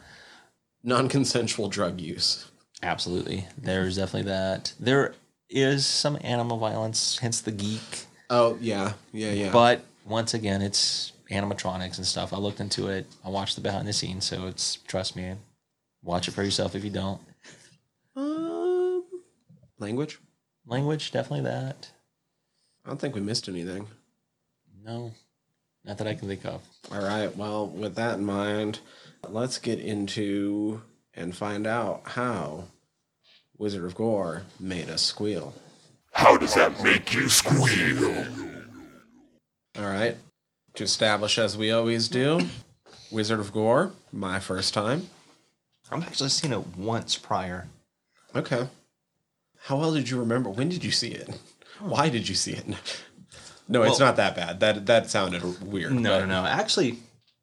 [0.83, 2.51] Non-consensual drug use.
[2.83, 3.47] Absolutely.
[3.57, 4.73] There's definitely that.
[4.81, 5.15] There
[5.49, 8.07] is some animal violence, hence the geek.
[8.29, 9.53] Oh yeah, yeah, yeah.
[9.53, 12.33] But once again, it's animatronics and stuff.
[12.33, 13.07] I looked into it.
[13.25, 15.35] I watched the behind the scenes, so it's trust me.
[16.03, 17.21] Watch it for yourself if you don't.
[18.17, 19.05] um,
[19.79, 20.19] language.
[20.67, 21.91] Language, definitely that.
[22.85, 23.87] I don't think we missed anything.
[24.85, 25.13] No,
[25.85, 26.63] not that I can think of.
[26.93, 27.35] All right.
[27.37, 28.81] Well, with that in mind,
[29.29, 30.81] let's get into
[31.15, 32.65] and find out how
[33.59, 35.55] Wizard of Gore made us squeal.
[36.13, 38.27] How does that make you squeal?
[39.79, 40.17] All right.
[40.81, 42.41] To establish, as we always do,
[43.13, 45.11] Wizard of Gore, my first time.
[45.91, 47.69] I've actually seen it once prior.
[48.35, 48.67] Okay.
[49.65, 50.49] How well did you remember?
[50.49, 51.39] When did you see it?
[51.81, 52.65] Why did you see it?
[53.69, 54.61] No, it's Well- not that bad.
[54.61, 55.93] That that sounded weird.
[55.93, 56.47] No, but- no, no.
[56.49, 56.99] Actually,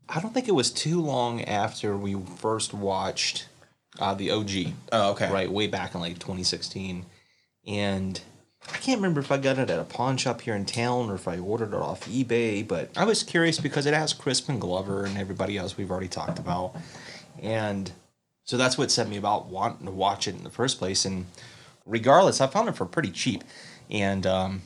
[0.09, 3.47] I don't think it was too long after we first watched
[3.99, 4.73] uh, the OG.
[4.91, 5.31] Oh, okay.
[5.31, 7.05] right way back in like 2016
[7.67, 8.19] and
[8.73, 11.15] i can't remember if i got it at a pawn shop here in town or
[11.15, 15.05] if i ordered it off ebay but i was curious because it has crispin glover
[15.05, 16.75] and everybody else we've already talked about.
[17.41, 17.91] And
[18.43, 21.05] so that's what set me about wanting to watch it in the first place.
[21.05, 21.25] And
[21.85, 23.43] regardless i found it for pretty cheap.
[23.89, 24.61] And um,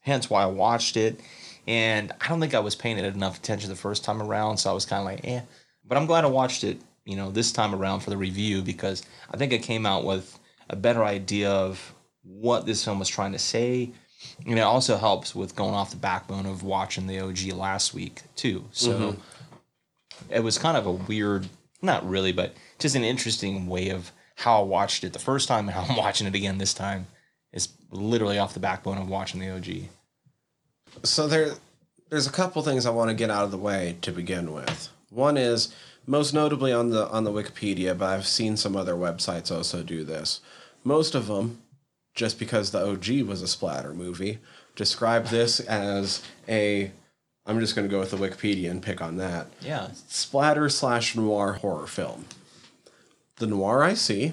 [0.00, 1.20] hence why i watched it.
[1.66, 4.58] And i don't think i was paying it enough attention the first time around.
[4.58, 5.40] So i was kind of like eh.
[5.84, 9.02] But i'm glad i watched it you know this time around for the review because
[9.32, 10.38] i think i came out with
[10.70, 13.90] a better idea of what this film was trying to say.
[14.46, 18.22] And it also helps with going off the backbone of watching the og last week
[18.36, 18.64] too.
[18.72, 19.20] So mm-hmm.
[20.30, 21.48] it was kind of a weird
[21.84, 25.68] not really but just an interesting way of how i watched it the first time
[25.68, 27.06] and how i'm watching it again this time.
[27.52, 29.68] Is literally off the backbone of watching the og
[31.04, 31.50] So there,
[32.08, 34.88] there's a couple things I want to get out of the way to begin with.
[35.10, 35.74] One is
[36.06, 40.02] most notably on the on the Wikipedia, but I've seen some other websites also do
[40.04, 40.40] this.
[40.82, 41.62] Most of them,
[42.14, 44.38] just because the OG was a splatter movie,
[44.76, 46.90] describe this as a.
[47.44, 49.48] I'm just going to go with the Wikipedia and pick on that.
[49.60, 52.26] yeah Splatter slash noir horror film.
[53.36, 54.32] The noir I see.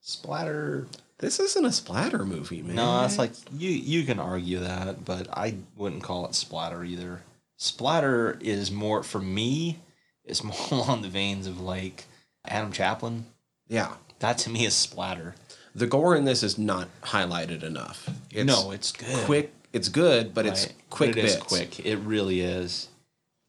[0.00, 0.86] splatter
[1.18, 2.76] This isn't a splatter movie, man.
[2.76, 7.22] No, it's like you you can argue that, but I wouldn't call it splatter either.
[7.56, 9.78] Splatter is more for me.
[10.24, 12.04] It's more along the veins of like
[12.46, 13.26] Adam Chaplin.
[13.68, 13.94] yeah.
[14.20, 15.36] That to me is splatter.
[15.74, 18.08] The gore in this is not highlighted enough.
[18.30, 19.24] It's no, it's good.
[19.24, 19.52] quick.
[19.72, 21.86] It's good, but it's quick But it is bits, quick.
[21.86, 22.88] It really is.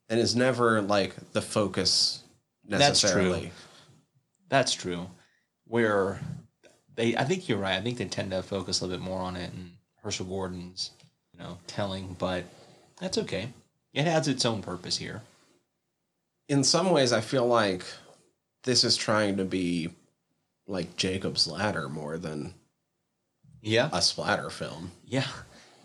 [0.09, 2.23] and it's never like the focus
[2.65, 2.79] necessarily.
[2.79, 3.39] That's necessarily.
[3.41, 3.49] true.
[4.49, 5.07] That's true.
[5.65, 6.19] Where
[6.95, 7.77] they, I think you're right.
[7.77, 9.71] I think they tend to focus a little bit more on it and
[10.03, 10.91] Herschell Gordon's,
[11.33, 12.15] you know, telling.
[12.19, 12.43] But
[12.99, 13.49] that's okay.
[13.93, 15.21] It has its own purpose here.
[16.49, 17.85] In some ways, I feel like
[18.63, 19.89] this is trying to be
[20.69, 22.53] like Jacob's Ladder more than
[23.61, 23.89] Yeah.
[23.91, 24.91] a splatter film.
[25.05, 25.27] Yeah,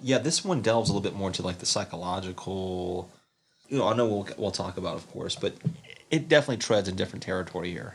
[0.02, 0.18] yeah.
[0.18, 3.10] This one delves a little bit more into like the psychological.
[3.68, 5.54] You know, I know we'll we'll talk about, of course, but
[6.10, 7.94] it definitely treads in different territory here.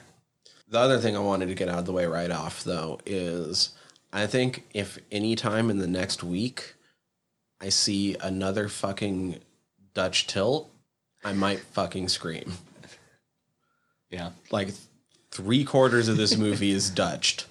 [0.67, 3.69] The other thing I wanted to get out of the way right off, though, is
[4.11, 6.73] I think if any time in the next week
[7.61, 9.39] I see another fucking
[9.93, 10.69] Dutch tilt,
[11.23, 12.53] I might fucking scream.
[14.09, 14.69] Yeah, Like
[15.31, 17.45] three quarters of this movie is Dutched,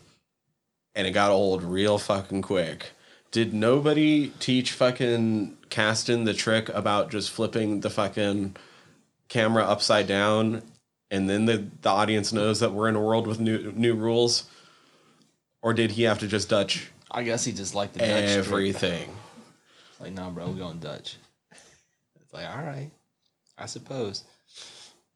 [0.94, 2.90] and it got old real fucking quick.
[3.30, 8.56] Did nobody teach fucking Kasten the trick about just flipping the fucking
[9.28, 10.62] camera upside down
[11.10, 14.44] and then the, the audience knows that we're in a world with new new rules?
[15.62, 18.38] Or did he have to just Dutch I guess he just liked the Dutch trick.
[18.38, 19.08] everything?
[20.00, 21.16] Like, nah, bro, we're going Dutch.
[21.50, 22.90] It's like, all right,
[23.56, 24.24] I suppose.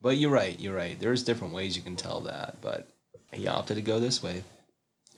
[0.03, 0.59] But you're right.
[0.59, 0.99] You're right.
[0.99, 2.89] There's different ways you can tell that, but
[3.33, 4.43] he opted to go this way.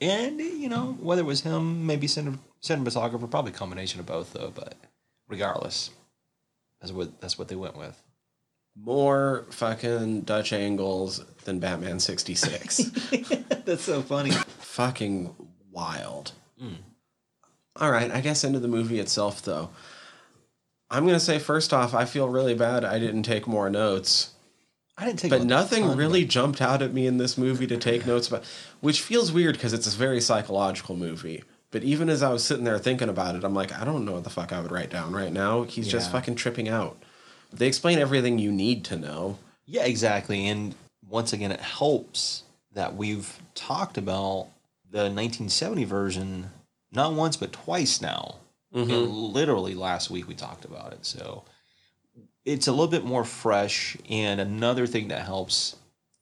[0.00, 4.32] And you know, whether it was him, maybe cine- cinematographer, probably a combination of both,
[4.34, 4.52] though.
[4.54, 4.74] But
[5.28, 5.90] regardless,
[6.80, 8.00] that's what that's what they went with.
[8.76, 12.76] more fucking Dutch angles than Batman 66.
[13.64, 14.30] That's so funny.
[14.32, 15.34] fucking
[15.70, 16.32] wild.
[16.62, 16.76] Mm.
[17.76, 19.70] All right, I guess into the movie itself, though.
[20.90, 24.33] I'm going to say, first off, I feel really bad I didn't take more notes.
[24.96, 27.76] I didn't take, But nothing ton, really jumped out at me in this movie to
[27.76, 28.44] take notes about,
[28.80, 31.42] which feels weird because it's a very psychological movie.
[31.72, 34.12] But even as I was sitting there thinking about it, I'm like, I don't know
[34.12, 35.64] what the fuck I would write down right now.
[35.64, 37.02] He's just fucking tripping out.
[37.52, 39.38] They explain everything you need to know.
[39.66, 40.46] Yeah, exactly.
[40.46, 40.76] And
[41.08, 44.48] once again, it helps that we've talked about
[44.90, 46.50] the 1970 version
[46.92, 48.36] not once but twice now.
[48.72, 51.04] And literally last week we talked about it.
[51.06, 51.44] So
[52.44, 53.96] it's a little bit more fresh.
[54.08, 55.76] And another thing that helps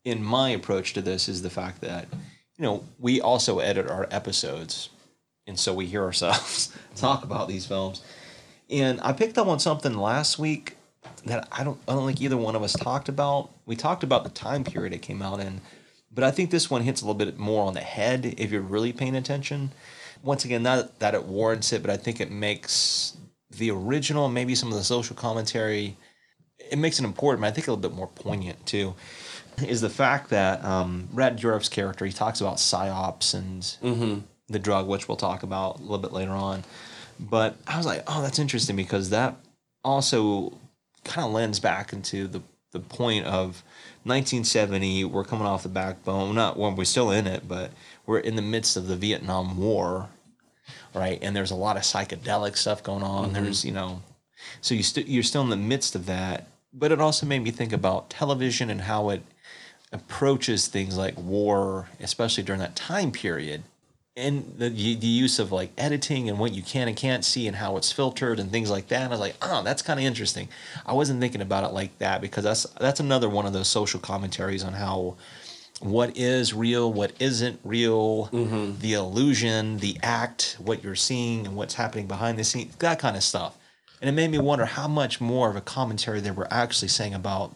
[0.04, 2.08] in my approach to this is the fact that,
[2.56, 4.90] you know, we also edit our episodes.
[5.46, 8.02] And so we hear ourselves talk about these films.
[8.70, 10.76] And I picked up on something last week
[11.26, 13.50] that I don't I don't think either one of us talked about.
[13.66, 15.60] We talked about the time period it came out in,
[16.12, 18.62] but I think this one hits a little bit more on the head if you're
[18.62, 19.72] really paying attention.
[20.22, 23.16] Once again, not that it warrants it, but I think it makes
[23.50, 25.96] the original, maybe some of the social commentary,
[26.72, 28.94] it makes it important, but I think a little bit more poignant too.
[29.66, 33.76] Is the fact that um, Brad Dourif's character he talks about psyops and
[34.48, 36.64] the drug, which we'll talk about a little bit later on.
[37.20, 39.36] But I was like, oh, that's interesting because that
[39.84, 40.54] also
[41.04, 42.40] kind of lends back into the
[42.72, 43.62] the point of
[44.04, 45.04] 1970.
[45.04, 47.70] We're coming off the backbone, not when we're still in it, but
[48.06, 50.08] we're in the midst of the Vietnam War,
[50.94, 51.18] right?
[51.22, 53.34] And there's a lot of psychedelic stuff going on.
[53.34, 54.02] There's you know,
[54.62, 56.46] so you st- you're still in the midst of that.
[56.74, 59.22] But it also made me think about television and how it
[59.92, 63.62] approaches things like war, especially during that time period
[64.16, 67.56] and the, the use of like editing and what you can and can't see and
[67.56, 69.02] how it's filtered and things like that.
[69.02, 70.48] And I was like, oh, that's kind of interesting.
[70.84, 74.00] I wasn't thinking about it like that because that's that's another one of those social
[74.00, 75.16] commentaries on how
[75.80, 78.78] what is real, what isn't real, mm-hmm.
[78.80, 83.16] the illusion, the act, what you're seeing and what's happening behind the scenes, that kind
[83.16, 83.56] of stuff.
[84.02, 87.14] And it made me wonder how much more of a commentary they were actually saying
[87.14, 87.54] about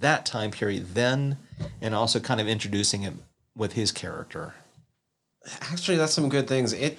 [0.00, 1.36] that time period then
[1.82, 3.12] and also kind of introducing it
[3.54, 4.54] with his character.
[5.60, 6.72] Actually, that's some good things.
[6.72, 6.98] It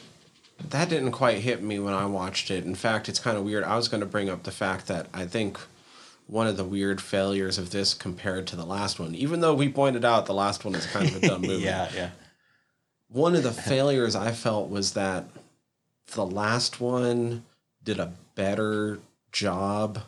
[0.70, 2.64] that didn't quite hit me when I watched it.
[2.64, 3.64] In fact, it's kind of weird.
[3.64, 5.60] I was going to bring up the fact that I think
[6.28, 9.68] one of the weird failures of this compared to the last one, even though we
[9.68, 11.64] pointed out the last one is kind of a dumb movie.
[11.64, 12.10] Yeah, yeah.
[13.10, 15.26] One of the failures I felt was that
[16.14, 17.44] the last one
[17.84, 19.00] did a better
[19.32, 20.02] job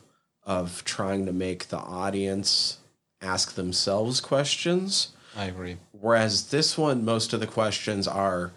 [0.44, 2.78] of trying to make the audience
[3.22, 5.10] ask themselves questions.
[5.36, 5.78] I agree.
[5.92, 8.52] Whereas this one, most of the questions are,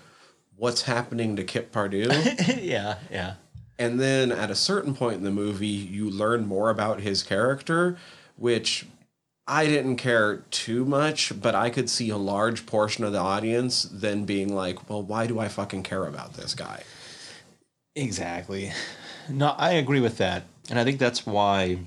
[0.56, 2.08] "What's happening to Kip Pardue?"
[2.58, 3.34] yeah, yeah.
[3.78, 7.96] and then at a certain point in the movie, you learn more about his character,
[8.36, 8.86] which
[9.46, 13.82] I didn't care too much, but I could see a large portion of the audience
[13.82, 16.84] then being like, "Well, why do I fucking care about this guy?"
[17.96, 18.72] Exactly.
[19.28, 20.44] No, I agree with that.
[20.68, 21.78] And I think that's why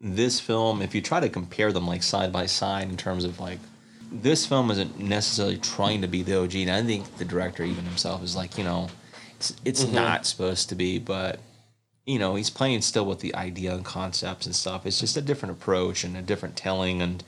[0.00, 3.40] this film, if you try to compare them like side by side in terms of
[3.40, 3.58] like,
[4.12, 6.54] this film isn't necessarily trying to be the OG.
[6.56, 8.88] And I think the director, even himself, is like, you know,
[9.36, 9.94] it's, it's mm-hmm.
[9.94, 11.40] not supposed to be, but,
[12.04, 14.86] you know, he's playing still with the idea and concepts and stuff.
[14.86, 17.02] It's just a different approach and a different telling.
[17.02, 17.24] And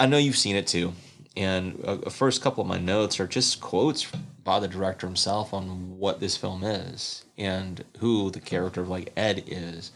[0.00, 0.94] I know you've seen it too.
[1.36, 4.10] And a, a first couple of my notes are just quotes
[4.42, 9.12] by the director himself on what this film is and who the character of like
[9.16, 9.92] Ed is.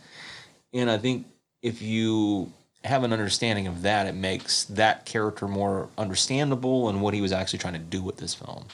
[0.75, 1.27] And I think
[1.63, 2.53] if you
[2.85, 7.33] have an understanding of that, it makes that character more understandable and what he was
[7.33, 8.65] actually trying to do with this film.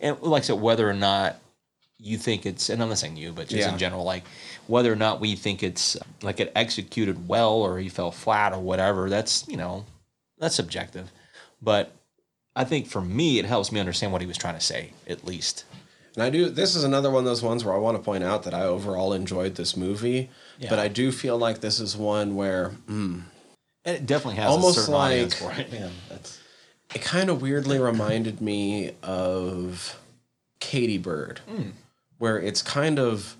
[0.00, 1.36] And like I said, whether or not
[1.98, 3.72] you think it's, and I'm not saying you, but just Yeah.
[3.72, 4.24] in general, like
[4.66, 8.58] whether or not we think it's like it executed well or he fell flat or
[8.60, 9.84] whatever, that's, you know,
[10.38, 11.10] that's subjective.
[11.62, 11.92] But
[12.54, 15.24] I think for me, it helps me understand what he was trying to say, at
[15.24, 15.64] least.
[16.14, 16.48] And I do.
[16.48, 18.62] This is another one of those ones where I want to point out that I
[18.62, 20.70] overall enjoyed this movie, Yeah.
[20.70, 23.22] but I do feel like this is one where mm,
[23.84, 25.70] it definitely has Almost a certain like- for it.
[25.70, 25.92] Man,
[26.94, 29.98] it kind of weirdly reminded me of
[30.60, 31.40] Katie Bird,
[32.18, 33.36] where it's kind of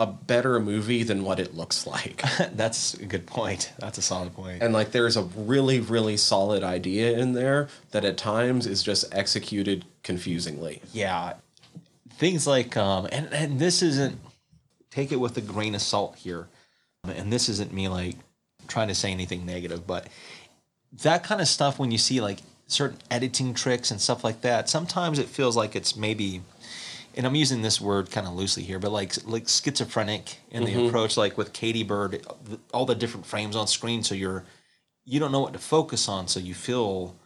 [0.00, 2.22] a better movie than what it looks like.
[2.54, 3.70] that's a good point.
[3.78, 4.62] That's a solid point.
[4.62, 9.14] and like there's a really really solid idea in there that at times is just
[9.14, 10.80] executed confusingly.
[10.94, 11.34] yeah,
[12.14, 14.18] things like um, and and this isn't
[14.90, 16.48] take it with a grain of salt here,
[17.04, 18.16] and this isn't me like
[18.68, 20.08] trying to say anything negative, but
[21.02, 22.38] that kind of stuff when you see like
[22.68, 26.40] certain editing tricks and stuff like that, sometimes it feels like it's maybe
[27.16, 30.86] and I'm using this word kind of loosely here, but like like schizophrenic in the
[30.86, 32.26] approach, like with Katie Bird,
[32.72, 34.44] all the different frames on screen, so you're
[35.04, 37.16] you don't know what to focus on, so you feel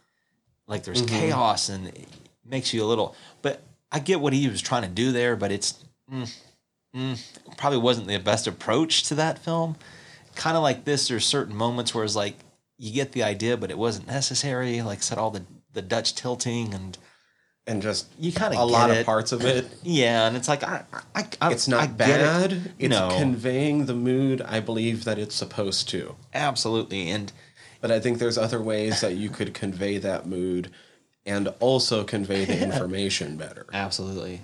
[0.66, 2.08] like there's chaos and it
[2.44, 3.14] makes you a little.
[3.42, 3.62] But
[3.92, 6.34] I get what he was trying to do there, but it's mm,
[6.96, 9.76] mm, probably wasn't the best approach to that film.
[10.34, 12.36] Kind of like this, there's certain moments where it's like
[12.78, 14.82] you get the idea, but it wasn't necessary.
[14.82, 16.96] Like I said, all the the Dutch tilting and
[17.66, 18.98] and just you kind of a lot it.
[19.00, 19.66] of parts of it.
[19.82, 20.84] Yeah, and it's like I,
[21.14, 22.52] I, I It's not I bad.
[22.52, 22.60] It.
[22.78, 26.16] It's no, conveying the mood I believe that it's supposed to.
[26.34, 27.32] absolutely, and
[27.80, 30.70] But I think there's other ways that you could convey that mood
[31.26, 33.66] and also convey the information better.
[33.72, 34.42] absolutely,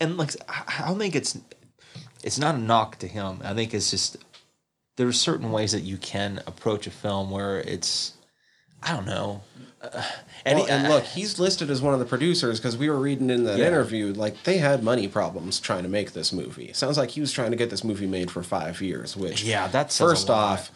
[0.00, 1.38] and like I don't think it's
[2.22, 3.40] it's not a knock to him.
[3.44, 4.18] I think it's just
[4.96, 8.12] there's certain ways that you can approach a film where it's
[8.82, 9.42] I don't know.
[9.82, 10.02] Uh,
[10.44, 12.98] and, Well, he- and look, he's listed as one of the producers because we were
[12.98, 13.66] reading in that Yeah.
[13.66, 16.70] interview, like they had money problems trying to make this movie.
[16.72, 19.16] Sounds like he was trying to get this movie made for five years.
[19.16, 20.70] Which, Yeah, that's first off,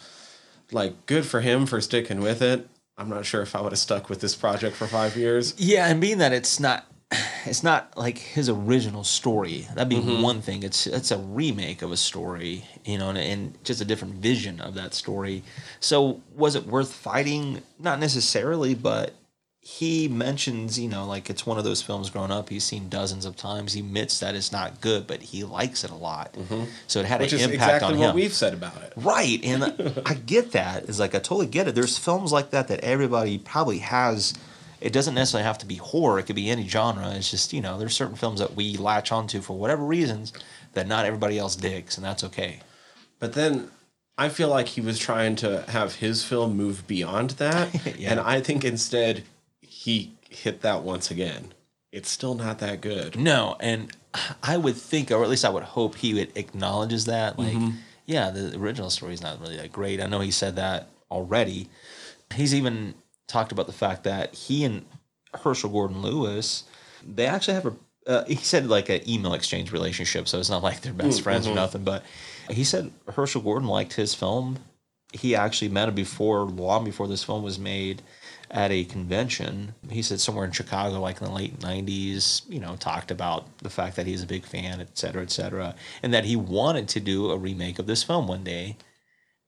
[0.73, 2.69] like good for him for sticking with it.
[2.99, 5.55] I'm not sure if I would have stuck with this project for five years.
[5.57, 6.85] Yeah, and being that it's not
[7.45, 9.67] it's not like his original story.
[9.75, 10.23] That'd be Mm-hmm.
[10.23, 10.63] one thing.
[10.63, 14.61] It's it's a remake of a story, you know, and, and just a different vision
[14.61, 15.43] of that story.
[15.81, 17.63] So was it worth fighting?
[17.79, 19.15] Not necessarily, but
[19.63, 23.25] he mentions, you know, like it's one of those films growing up he's seen dozens
[23.27, 23.73] of times.
[23.75, 26.35] He admits that it's not good, but he likes it a lot.
[26.87, 27.23] So it had Mm-hmm.
[27.25, 28.15] Which an impact exactly on what him.
[28.17, 28.93] we've said about it.
[28.97, 29.65] Right, and
[30.07, 30.85] I get that.
[30.89, 31.75] It's like I totally get it.
[31.75, 34.33] There's films like that that everybody probably has.
[34.81, 36.19] It doesn't necessarily have to be horror.
[36.19, 37.11] It could be any genre.
[37.11, 40.33] It's just you know there's certain films that we latch onto for whatever reasons
[40.73, 42.61] that not everybody else digs, and that's okay.
[43.19, 43.71] But then
[44.17, 47.69] I feel like he was trying to have his film move beyond that.
[47.99, 48.13] Yeah.
[48.13, 49.25] And I think instead
[49.61, 51.53] he hit that once again.
[51.93, 53.19] It's still not that good.
[53.19, 53.91] No, and
[54.43, 57.39] I would think, or at least I would hope, he would acknowledges that.
[57.39, 57.77] Like, mm-hmm.
[58.07, 60.01] yeah, the original story is not really that great.
[60.01, 61.69] I know he said that already.
[62.35, 62.95] He's even
[63.31, 64.85] talked about the fact that he and
[65.35, 66.65] Herschell Gordon Lewis,
[67.07, 67.75] they actually have a.
[68.07, 71.47] Uh, he said like an email exchange relationship, so it's not like they're best friends
[71.47, 71.85] or nothing.
[71.85, 72.03] But
[72.49, 74.59] he said Herschel Gordon liked his film.
[75.13, 78.03] He actually met him before, long before this film was made,
[78.51, 79.75] at a convention.
[79.91, 82.43] He said somewhere in Chicago, like in the late '90s.
[82.49, 85.75] You know, talked about the fact that he's a big fan, et cetera, et cetera,
[86.03, 88.77] and that he wanted to do a remake of this film one day.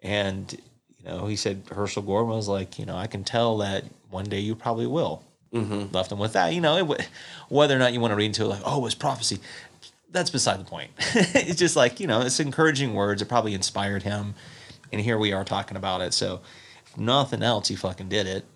[0.03, 0.61] And
[1.05, 4.25] you know, he said Herschell Gordon was like, you know, I can tell that one
[4.25, 5.23] day you probably will.
[5.53, 5.95] Mm-hmm.
[5.95, 6.55] Left him with that.
[6.55, 7.01] You know, it, w-
[7.49, 9.39] whether or not you want to read into it, like, oh, it was prophecy.
[10.11, 10.91] That's beside the point.
[10.99, 13.21] it's just like you know, it's encouraging words.
[13.21, 14.35] It probably inspired him,
[14.91, 16.15] and here we are talking about it.
[16.15, 16.41] So,
[16.87, 18.47] if nothing else, he fucking did it.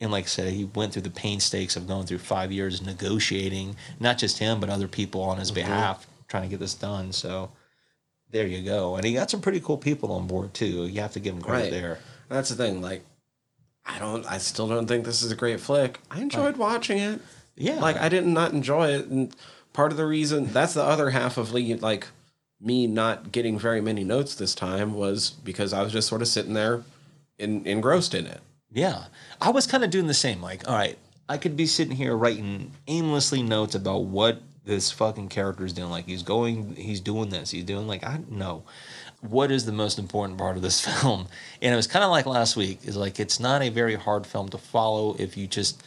[0.00, 3.76] And like I said, he went through the painstaking of going through five years negotiating,
[4.00, 7.12] not just him, but other people on his behalf, trying to get this done.
[7.12, 7.50] So,
[8.32, 8.96] there you go.
[8.96, 10.86] And he got some pretty cool people on board too.
[10.86, 11.70] You have to give him credit Right.
[11.70, 11.98] there.
[12.28, 12.80] That's the thing.
[12.82, 13.04] Like,
[13.86, 14.24] I don't.
[14.26, 16.00] I still don't think this is a great flick.
[16.10, 17.20] I enjoyed watching it.
[17.56, 17.74] Yeah.
[17.80, 19.34] Like, I didn't not enjoy it, and
[19.72, 22.08] part of the reason that's the other half of Lee, like
[22.60, 26.28] me not getting very many notes this time was because I was just sort of
[26.28, 26.84] sitting there,
[27.38, 28.40] in, engrossed in it.
[28.72, 29.06] Yeah.
[29.40, 30.40] I was kind of doing the same.
[30.40, 30.96] Like, all right,
[31.28, 35.90] I could be sitting here writing aimlessly notes about what this fucking character is doing.
[35.90, 38.64] Like, he's going, he's doing this, he's doing, like, I know.
[39.20, 41.28] What is the most important part of this film?
[41.60, 44.26] And it was kind of like last week, is like, it's not a very hard
[44.26, 45.82] film to follow if you just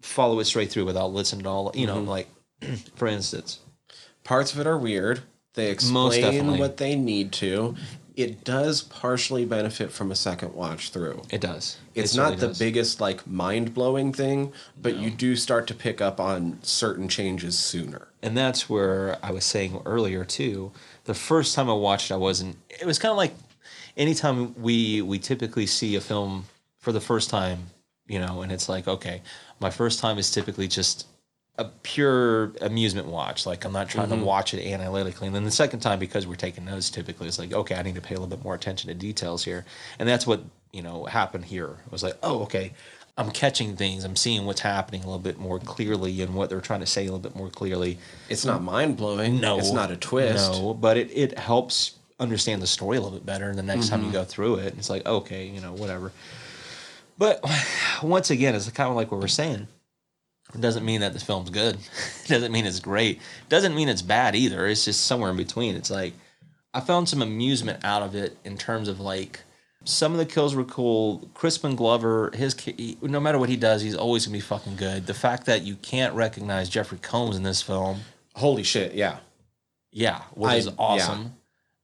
[0.00, 2.08] follow it straight through without listening to all, you know, mm-hmm.
[2.08, 2.28] like,
[2.96, 3.60] for instance,
[4.28, 5.22] Parts of it are weird.
[5.54, 7.76] They explain what they need to.
[8.18, 11.22] It does partially benefit from a second watch through.
[11.30, 11.78] it does.
[11.94, 12.58] It's It not the does.
[12.58, 14.52] biggest like mind blowing thing,
[14.82, 18.08] but you do start to pick up on certain changes sooner.
[18.20, 20.72] and that's where I was saying earlier too.
[21.04, 22.56] The first time I watched, I wasn't.
[22.68, 23.34] It was kind of like
[23.96, 26.46] anytime we we typically see a film
[26.78, 27.70] for the first time,
[28.08, 29.22] you know, and it's like, okay,
[29.60, 31.06] my first time is typically just
[31.58, 33.44] a pure amusement watch.
[33.44, 35.26] Like I'm not trying to watch it analytically.
[35.26, 37.96] And then the second time, because we're taking notes, typically it's like, okay, I need
[37.96, 39.64] to pay a little bit more attention to details here.
[39.98, 40.40] And that's what
[40.72, 41.76] you know happened here.
[41.84, 42.72] It was like, oh, okay.
[43.16, 44.04] I'm catching things.
[44.04, 47.00] I'm seeing what's happening a little bit more clearly and what they're trying to say
[47.02, 47.98] a little bit more clearly.
[48.28, 49.40] It's not mind blowing.
[49.40, 50.52] No, it's not a twist.
[50.52, 53.48] No, but it, it helps understand the story a little bit better.
[53.50, 54.12] And the next time you Mm-hmm.
[54.12, 56.12] go through it, it's like okay, you know, whatever.
[57.18, 57.44] But
[58.04, 59.66] once again, it's kind of like what we're saying.
[60.54, 61.76] It doesn't mean that the film's good.
[62.24, 63.16] It doesn't mean it's great.
[63.16, 64.66] It doesn't mean it's bad either.
[64.66, 65.76] It's just somewhere in between.
[65.76, 66.12] It's like
[66.74, 69.40] I found some amusement out of it in terms of like
[69.84, 71.30] some of the kills were cool.
[71.32, 75.06] Crispin Glover, his he, no matter what he does, he's always gonna be fucking good.
[75.06, 78.00] The fact that you can't recognize Jeffrey Combs in this film,
[78.34, 78.92] Holy shit!
[78.92, 79.18] Yeah,
[79.90, 81.34] yeah, was I- awesome.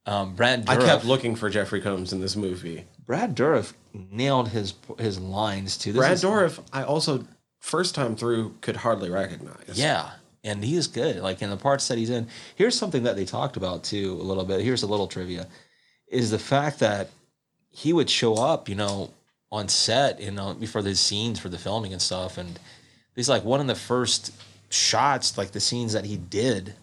[0.05, 2.85] Um, Brad I kept looking for Jeffrey Combs in this movie.
[3.07, 5.91] Brad Dourif nailed his his lines too.
[5.93, 7.25] This Brad is- Dourif, I also
[7.65, 9.73] first time through could hardly recognize.
[9.73, 10.11] Yeah,
[10.43, 11.17] and he is good.
[11.17, 12.27] Like in the parts that he's in.
[12.55, 14.61] Here's something that they talked about too a little bit.
[14.61, 15.47] Here's a little trivia:
[16.07, 17.09] is the fact that
[17.71, 19.09] he would show up, you know,
[19.51, 22.59] on set, you know, before the scenes for the filming and stuff, and
[23.15, 24.31] he's like one of the first
[24.69, 26.75] shots, like the scenes that he did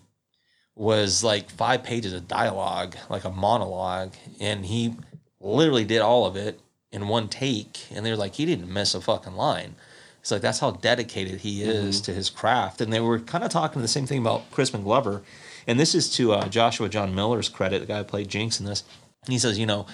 [0.74, 4.96] was like five pages of dialogue, like a monologue, and he
[5.40, 6.58] literally did all of it
[6.90, 7.86] in one take.
[7.92, 9.76] And they're like, he didn't miss a fucking line.
[10.22, 12.80] It's like that's how dedicated he is to his craft.
[12.80, 15.22] And they were kind of talking the same thing about Crispin Glover.
[15.66, 18.66] And this is to uh, Joshua John Miller's credit, the guy who played Jinx in
[18.66, 18.84] this.
[19.26, 19.84] He says, you know,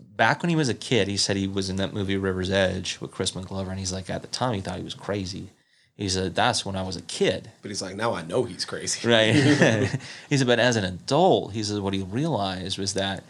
[0.00, 2.98] back when he was a kid, he said he was in that movie River's Edge
[3.00, 5.50] with Crispin Glover, and he's like, at the time, he thought he was crazy.
[5.96, 7.52] He said, that's when I was a kid.
[7.62, 9.08] But he's like, now I know he's crazy.
[9.08, 9.32] Right.
[10.28, 13.22] he said, but as an adult, he said what he realized was that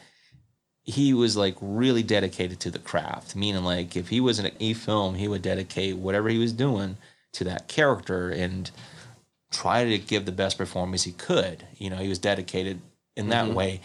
[0.88, 3.36] he was like really dedicated to the craft.
[3.36, 6.96] Meaning, like if he was in a film, he would dedicate whatever he was doing
[7.32, 8.70] to that character and
[9.50, 11.62] try to give the best performance he could.
[11.76, 12.80] You know, he was dedicated
[13.16, 13.54] in that mm-hmm.
[13.54, 13.80] way.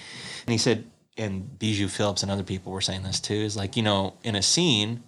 [0.46, 0.86] And he said,
[1.18, 4.36] and Bijou Phillips and other people were saying this too, is like, you know, in
[4.36, 5.04] a scene,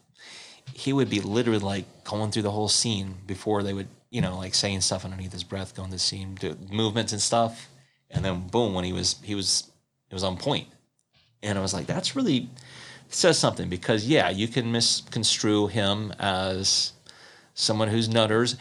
[0.73, 4.37] he would be literally like going through the whole scene before they would, you know,
[4.37, 7.69] like saying stuff underneath his breath, going to the scene, do movements and stuff.
[8.09, 9.71] And then boom, when he was, he was,
[10.09, 10.67] it was on point.
[11.45, 12.49] And I was like, that's really
[13.09, 16.93] says something because yeah, you can misconstrue him as
[17.53, 18.57] someone who's nutters.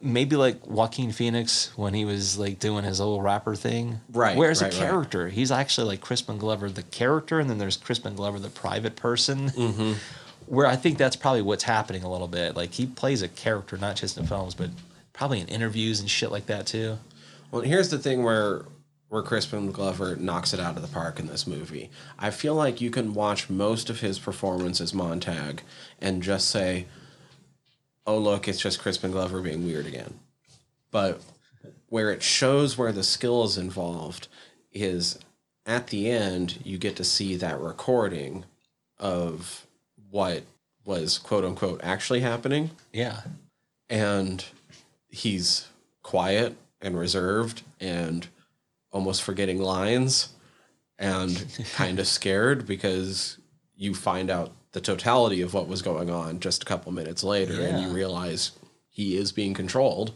[0.00, 4.00] Maybe like Joaquin Phoenix when he was like doing his old rapper thing.
[4.12, 4.88] Right, Where's right, a right.
[4.88, 5.28] character?
[5.28, 9.50] He's actually like Crispin Glover, the character, and then there's Crispin Glover, the private person.
[9.50, 9.92] Mm-hmm.
[10.46, 12.56] Where I think that's probably what's happening a little bit.
[12.56, 14.70] Like he plays a character, not just in films, but
[15.12, 16.98] probably in interviews and shit like that too.
[17.52, 18.62] Well, here's the thing where
[19.12, 21.90] where Crispin Glover knocks it out of the park in this movie.
[22.18, 25.60] I feel like you can watch most of his performance as Montag
[26.00, 26.86] and just say,
[28.06, 30.18] "Oh, look, it's just Crispin Glover being weird again."
[30.90, 31.20] But
[31.90, 34.28] where it shows where the skill is involved
[34.72, 35.18] is
[35.66, 38.46] at the end you get to see that recording
[38.98, 39.66] of
[40.10, 40.44] what
[40.86, 43.20] was quote unquote actually happening Yeah.
[43.90, 44.42] and
[45.10, 45.68] he's
[46.02, 48.26] quiet and reserved and
[48.92, 50.28] almost forgetting lines
[50.98, 53.38] and kind of scared because
[53.74, 57.60] you find out the totality of what was going on just a couple minutes later
[57.60, 58.52] and you realize
[58.88, 60.14] he is being controlled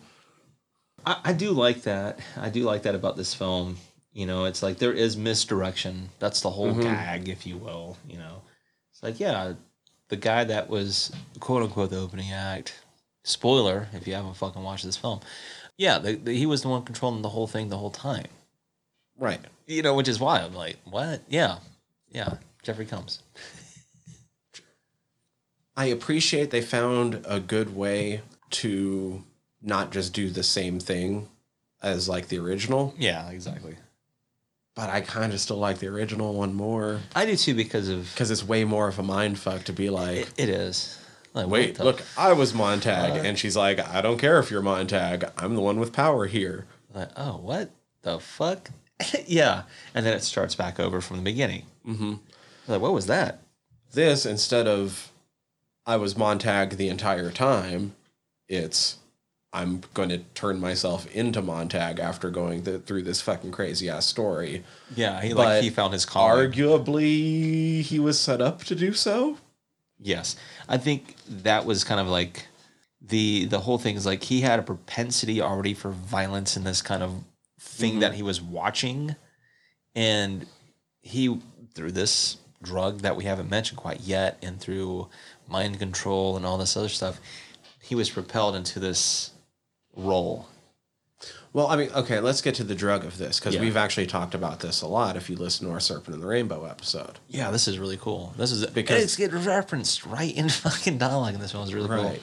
[1.07, 2.19] I, I do like that.
[2.37, 3.79] I do like that about this film.
[4.13, 6.09] You know, it's like there is misdirection.
[6.19, 6.83] That's the whole mm-hmm.
[6.83, 7.97] gag, if you will.
[8.09, 8.43] You know,
[8.91, 9.53] it's like, yeah,
[10.09, 12.75] the guy that was quote unquote the opening act.
[13.23, 15.21] Spoiler, if you haven't fucking watched this film,
[15.77, 18.29] yeah, the, the, he was the one controlling the whole thing the whole time.
[19.19, 21.23] Right You know, which is why I'm like, what?
[21.29, 21.59] Yeah,
[22.11, 22.35] yeah.
[22.63, 23.23] Jeffrey Combs.
[25.77, 29.23] i appreciate they found a good way to
[29.63, 31.29] not just do the same thing
[31.83, 33.77] as like the original Yeah, exactly.
[34.75, 38.11] but i kind of still like the original one more I do too because of
[38.13, 40.99] because it's way more of a mind fuck to be like it, it is.
[41.35, 43.23] Like, Wait, the look, I was Montag.
[43.23, 45.31] and she's like, I don't care if you're Montag.
[45.37, 46.65] I'm the one with power here.
[46.95, 48.71] Like, oh, what the fuck?
[49.27, 49.63] yeah.
[49.95, 51.65] And then it starts back over from the beginning.
[51.87, 52.15] Mm-hmm.
[52.69, 53.41] Like, what was that?
[53.93, 55.11] This, instead of
[55.87, 57.95] I was Montag the entire time,
[58.49, 58.97] it's
[59.53, 64.05] I'm going to turn myself into Montag after going th- through this fucking crazy ass
[64.05, 64.65] story.
[64.95, 66.51] Yeah, he But like he found his calling.
[66.51, 69.39] Arguably, he was set up to do so.
[69.99, 70.37] yes,
[70.69, 72.49] I think that was kind of like
[73.01, 76.83] the the whole thing is like he had a propensity already for violence in this
[76.83, 77.23] kind of
[77.67, 79.17] thing that he was watching,
[79.95, 80.47] and
[81.03, 81.41] he
[81.75, 85.09] through this drug that we haven't mentioned quite yet, and through
[85.49, 87.21] mind control and all this other stuff,
[87.83, 89.31] he was propelled into this
[89.95, 90.49] role.
[91.53, 93.63] Well, I mean, okay, let's get to the drug of this because Yeah.
[93.63, 96.27] we've actually talked about this a lot if you listen to our Serpent in the
[96.27, 97.19] Rainbow episode.
[97.29, 98.35] Yeah, this is really cool.
[98.37, 101.63] This is Because- it's getting referenced right in fucking dialogue in this one.
[101.65, 102.05] It's really cool.
[102.05, 102.23] Right.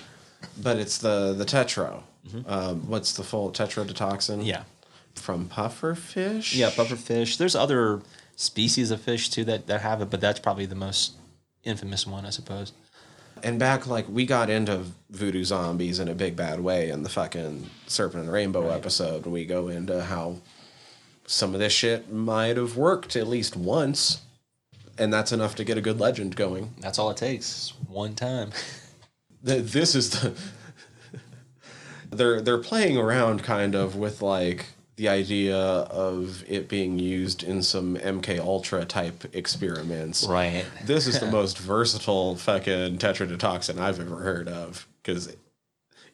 [0.62, 2.04] But it's the the tetro.
[2.48, 4.38] Um, what's the full tetrodotoxin?
[4.38, 4.42] Mm-hmm.
[4.42, 4.64] Yeah.
[5.16, 6.56] From pufferfish.
[6.56, 7.38] Yeah, pufferfish.
[7.38, 8.02] There's other
[8.36, 11.14] species of fish too that, that have it, but that's probably the most
[11.64, 12.74] infamous one, I suppose.
[13.42, 17.10] And back like we got into voodoo zombies in a big bad way in the
[17.10, 20.38] fucking Serpent and Rainbow episode, and we go into how
[21.26, 24.22] some of this shit might have worked at least once,
[24.98, 26.74] and that's enough to get a good legend going.
[26.80, 27.74] That's all it takes.
[27.88, 28.52] One time.
[29.46, 30.34] This is the
[32.12, 37.64] they're they're playing around kind of with like the idea of it being used in
[37.64, 40.26] some MK Ultra type experiments.
[40.26, 40.66] Right.
[40.86, 45.36] This is the most versatile fucking tetrodotoxin I've ever heard of because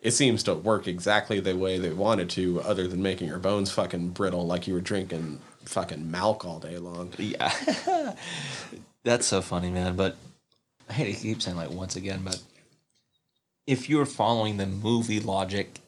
[0.02, 3.70] it seems to work exactly the way they wanted to, other than making your bones
[3.72, 7.14] fucking brittle like you were drinking fucking milk all day long.
[7.18, 7.52] Yeah.
[9.04, 9.96] That's so funny, man.
[9.96, 10.16] But
[10.90, 12.42] I hate to keep saying like once again, but
[13.68, 15.80] if you're following the movie logic,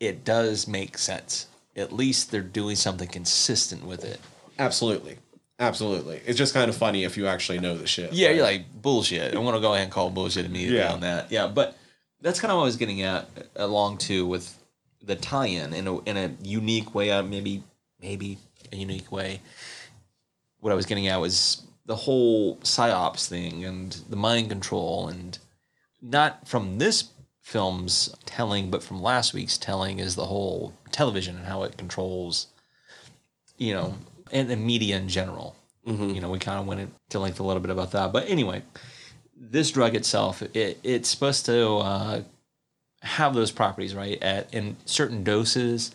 [0.00, 1.46] it does make sense.
[1.80, 4.20] At least they're doing something consistent with it.
[4.58, 5.16] Absolutely.
[5.58, 6.20] Absolutely.
[6.26, 8.12] It's just kind of funny if you actually know the shit.
[8.12, 9.34] Yeah, you're like bullshit.
[9.34, 10.92] I want to go ahead and call bullshit immediately Yeah.
[10.92, 11.30] on that.
[11.30, 11.76] Yeah, but
[12.20, 14.56] that's kind of what I was getting at along too with
[15.02, 17.10] the tie-in in a in a unique way.
[17.10, 17.62] Uh, maybe
[18.00, 18.38] maybe
[18.72, 19.40] a unique way.
[20.60, 25.38] What I was getting at was the whole psyops thing and the mind control, and
[26.00, 27.04] not from this
[27.40, 32.48] film's telling, but from last week's telling, is the whole television and how it controls,
[33.56, 33.94] you know,
[34.32, 35.56] and the media in general.
[35.86, 38.62] You know, we kind of went into length a little bit about that, but anyway,
[39.34, 42.22] this drug itself, it, it's supposed to uh,
[43.02, 44.22] have those properties, right?
[44.22, 45.92] At in certain doses,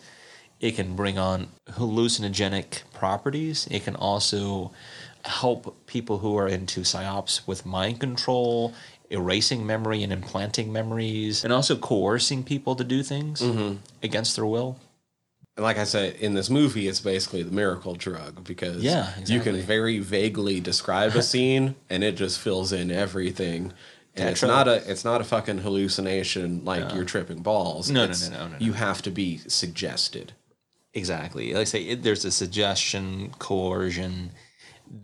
[0.60, 3.68] it can bring on hallucinogenic properties.
[3.70, 4.72] It can also
[5.24, 8.72] help people who are into psyops with mind control,
[9.10, 13.76] erasing memory and implanting memories, and also coercing people to do things mm-hmm.
[14.02, 14.78] against their will.
[15.56, 19.40] And like I said, in this movie, it's basically the miracle drug because Yeah, you
[19.40, 23.72] can very vaguely describe a scene and it just fills in everything.
[24.14, 27.90] And it's not a it's not a fucking hallucination like you're tripping balls.
[27.90, 28.56] No, no, no, no, no, no.
[28.58, 30.32] You have to be suggested.
[30.94, 31.52] Exactly.
[31.52, 34.30] Like I say, it, there's a suggestion, coercion.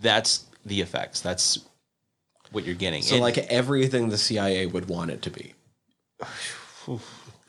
[0.00, 1.20] That's the effects.
[1.20, 1.58] That's
[2.52, 3.02] what you're getting.
[3.02, 5.54] So And- like everything the CIA would want it to be.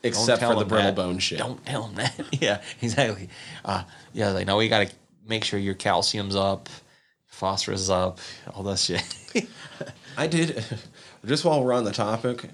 [0.05, 0.95] Except for the brittle that.
[0.95, 1.39] bone shit.
[1.39, 2.19] Don't tell them that.
[2.41, 3.29] yeah, exactly.
[3.63, 4.93] Uh, yeah, like no, we got to
[5.25, 6.67] make sure your calcium's up,
[7.27, 8.19] phosphorus is up,
[8.53, 9.03] all that shit.
[10.17, 10.63] I did
[11.25, 12.49] just while we're on the topic,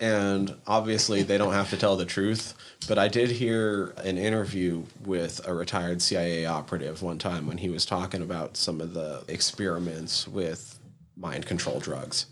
[0.00, 2.54] and obviously they don't have to tell the truth,
[2.88, 7.68] but I did hear an interview with a retired CIA operative one time when he
[7.68, 10.73] was talking about some of the experiments with
[11.16, 12.26] mind control drugs.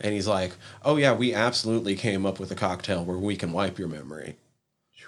[0.00, 0.52] And he's like,
[0.84, 4.36] "Oh yeah, we absolutely came up with a cocktail where we can wipe your memory.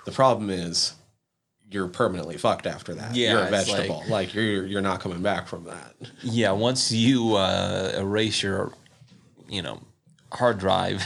[0.05, 0.95] The problem is
[1.71, 3.15] you're permanently fucked after that.
[3.15, 4.03] Yeah, you're a it's like- vegetable.
[4.09, 5.95] Like, you're you're not coming back from that.
[6.23, 8.73] yeah, once you uh, erase your,
[9.49, 9.81] you know,
[10.33, 11.05] hard drive.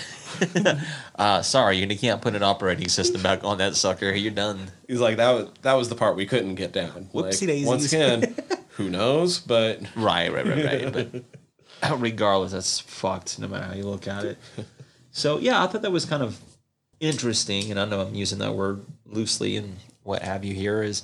[1.17, 4.11] uh, sorry, you can't put an operating system back on that sucker.
[4.15, 4.71] You're done.
[4.89, 7.11] He's like that was that was the part we couldn't get down.
[7.13, 7.67] Whoopsie Like, daisies.
[7.67, 8.35] Once again,
[8.71, 9.39] who knows?
[9.41, 10.93] But Right, right, right, right.
[10.93, 11.23] but
[11.97, 14.39] regardless, that's fucked no matter how you look at it.
[15.11, 16.41] So yeah, I thought that was kind of
[16.99, 21.03] interesting, and I know I'm using that word loosely and what have you here is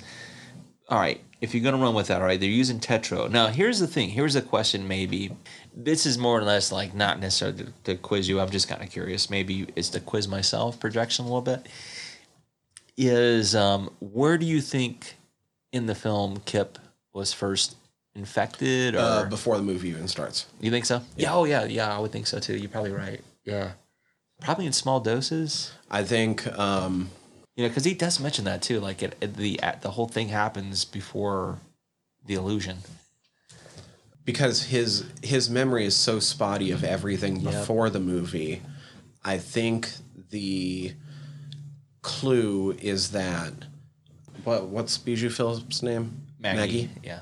[0.89, 3.29] all right, if you're gonna run with that, all right, they're using tetro.
[3.31, 5.31] Now here's the thing, here's a question maybe.
[5.73, 8.39] This is more or less like not necessarily to, to quiz you.
[8.39, 9.29] I'm just kind of curious.
[9.29, 11.67] Maybe it's to quiz myself, projection a little bit.
[12.97, 15.15] Is um, where do you think
[15.71, 16.77] in the film Kip
[17.13, 17.77] was first
[18.15, 21.01] infected or uh, before the movie even starts, you think so?
[21.17, 21.33] Yeah.
[21.33, 21.63] Oh, yeah.
[21.65, 22.55] Yeah, I would think so too.
[22.57, 23.21] You're probably right.
[23.45, 23.71] Yeah.
[24.41, 25.71] Probably in small doses.
[25.89, 27.09] I think um,
[27.55, 28.79] You know, because he does mention that too.
[28.79, 31.59] Like it, it- the the whole thing happens before
[32.25, 32.77] the illusion.
[34.25, 37.53] because his his memory is so spotty of everything Yep.
[37.53, 38.61] before the movie.
[39.23, 39.89] I think
[40.31, 40.93] the
[42.01, 43.53] clue is that
[44.43, 46.21] what what's Bijou Phillips' name?
[46.39, 46.89] Maggie?
[47.03, 47.19] Yeah.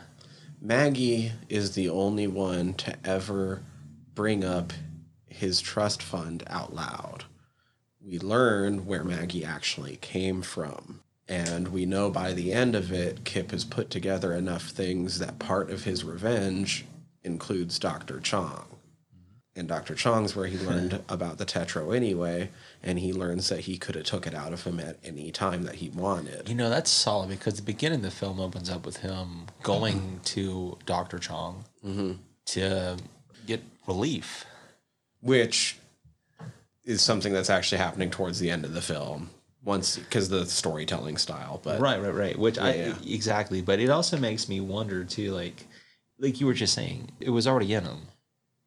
[0.61, 3.63] Maggie is the only one to ever
[4.13, 4.73] bring up
[5.27, 7.23] his trust fund out loud.
[8.01, 10.99] We learn where Maggie actually came from.
[11.29, 15.39] And we know by the end of it, Kip has put together enough things that
[15.39, 16.85] part of his revenge
[17.23, 18.19] includes Dr.
[18.19, 18.65] Chong.
[19.55, 19.95] And Dr.
[19.95, 22.49] Chong's where he learned about the Tetro anyway,
[22.83, 25.63] and he learns that he could have took it out of him at any time
[25.63, 26.47] that he wanted.
[26.47, 29.97] You know, that's solid because the beginning of the film opens up with him going
[29.97, 30.17] mm-hmm.
[30.23, 31.19] to Dr.
[31.19, 32.13] Chong mm-hmm.
[32.47, 32.97] to
[33.45, 34.45] get relief.
[35.21, 35.77] which
[36.85, 39.29] is something that's actually happening towards the end of the film
[39.63, 42.39] once because the storytelling style but Right, right, right.
[42.39, 42.95] Which I Yeah.
[43.05, 45.31] exactly, but it also makes me wonder too.
[45.33, 45.65] Like,
[46.17, 48.07] like you were just saying, it was already in him,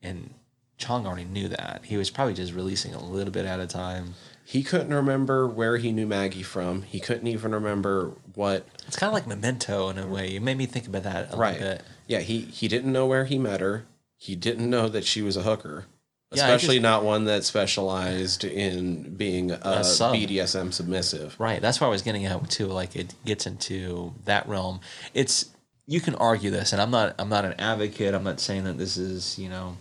[0.02, 0.34] and
[0.82, 1.80] Chong already knew that.
[1.84, 4.14] He was probably just releasing a little bit at a time.
[4.44, 9.08] he couldn't remember where he knew maggie from he couldn't even remember what It's kind
[9.08, 10.34] of like Memento in a way.
[10.36, 11.82] It made me think about that a right little bit.
[12.08, 15.36] yeah he he didn't know where he met her he didn't know that she was
[15.36, 15.86] a hooker
[16.32, 20.14] Yeah, especially just- not one that specialized in being a, sub.
[20.14, 21.36] BDSM submissive.
[21.38, 21.60] Right.
[21.60, 22.66] That's where I was getting at too.
[22.66, 24.80] Like it gets into that realm.
[25.14, 25.50] It's
[25.86, 28.14] you can argue this, and I'm not I'm not an advocate.
[28.14, 29.76] I'm not saying that this is you know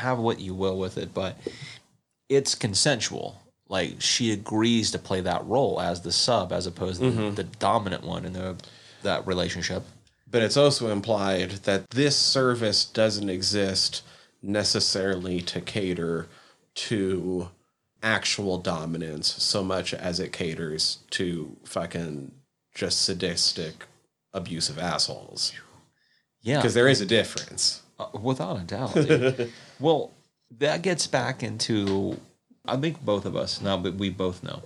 [0.00, 1.36] have what you will with it, but
[2.28, 3.40] it's consensual.
[3.68, 7.44] Like she agrees to play that role as the sub, as opposed to the, the
[7.44, 8.56] dominant one in the
[9.02, 9.84] that relationship.
[10.30, 14.02] But it's also implied that this service doesn't exist
[14.42, 16.26] necessarily to cater
[16.74, 17.48] to
[18.02, 22.32] actual dominance so much as it caters to fucking
[22.74, 23.84] just sadistic,
[24.32, 25.52] abusive assholes.
[26.42, 27.82] Yeah, Because there is a difference.
[27.98, 28.94] Uh, without a doubt.
[29.80, 30.12] well,
[30.58, 32.18] that gets back into
[32.66, 34.62] I think both of us now, but we both know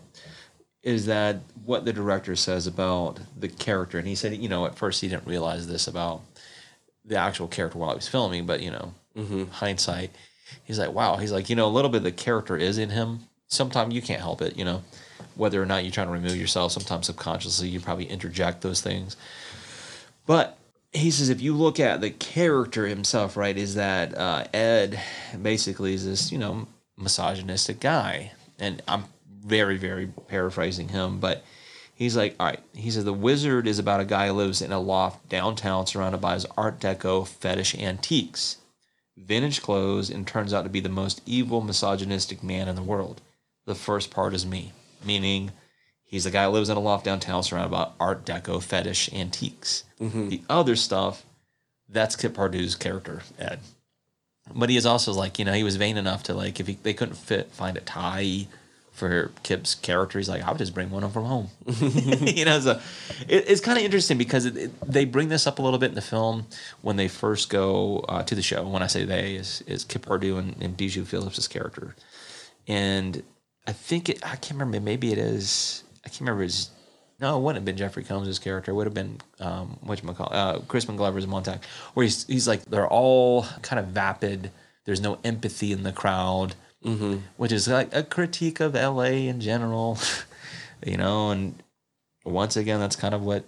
[0.82, 4.76] is that what the director says about the character, and he said, you know, at
[4.76, 6.20] first he didn't realize this about
[7.06, 9.44] the actual character while he was filming, but you know, mm-hmm.
[9.44, 10.10] hindsight,
[10.64, 12.90] he's like, wow, he's like, you know, a little bit of the character is in
[12.90, 13.20] him.
[13.48, 14.82] Sometimes you can't help it, you know,
[15.36, 16.72] whether or not you're trying to remove yourself.
[16.72, 19.16] Sometimes subconsciously you probably interject those things,
[20.26, 20.58] but
[20.94, 25.00] he says if you look at the character himself, right, is that uh, Ed
[25.42, 28.32] basically is this, you know, misogynistic guy.
[28.58, 29.04] And I'm
[29.44, 31.44] very, very paraphrasing him, but
[31.94, 34.70] he's like, all right, he says the wizard is about a guy who lives in
[34.70, 38.58] a loft downtown surrounded by his Art Deco fetish antiques,
[39.16, 43.20] vintage clothes, and turns out to be the most evil, misogynistic man in the world.
[43.66, 44.72] The first part is me,
[45.04, 45.50] meaning
[46.14, 49.82] He's the guy who lives in a loft downtown surrounded by Art Deco fetish antiques.
[50.28, 51.26] The other stuff,
[51.88, 53.58] that's Kip Pardue's character, Ed.
[54.54, 56.78] But he is also like, you know, he was vain enough to like, if he,
[56.80, 58.46] they couldn't fit find a tie
[58.92, 61.48] for Kip's character, he's like, I would just bring one from home.
[61.66, 62.80] you know, so
[63.26, 65.88] it, it's kind of interesting because it, it, they bring this up a little bit
[65.88, 66.46] in the film
[66.80, 68.62] when they first go uh, to the show.
[68.68, 71.96] When I say they, is is Kip Pardue and, and Bijou Phillips' character,
[72.68, 73.24] and
[73.66, 74.78] I think it, I can't remember.
[74.80, 75.83] Maybe it is.
[76.04, 76.70] I can't remember his.
[77.20, 78.72] No, it wouldn't have been Jeffrey Combs' character.
[78.72, 81.60] It would have been um, what you call uh, Crispin Glover's Montag,
[81.94, 84.50] where he's he's like they're all kind of vapid.
[84.84, 87.18] There's no empathy in the crowd, mm-hmm.
[87.36, 89.28] which is like a critique of L.A.
[89.28, 89.98] in general,
[90.86, 91.30] you know.
[91.30, 91.62] And
[92.24, 93.44] once again, that's kind of what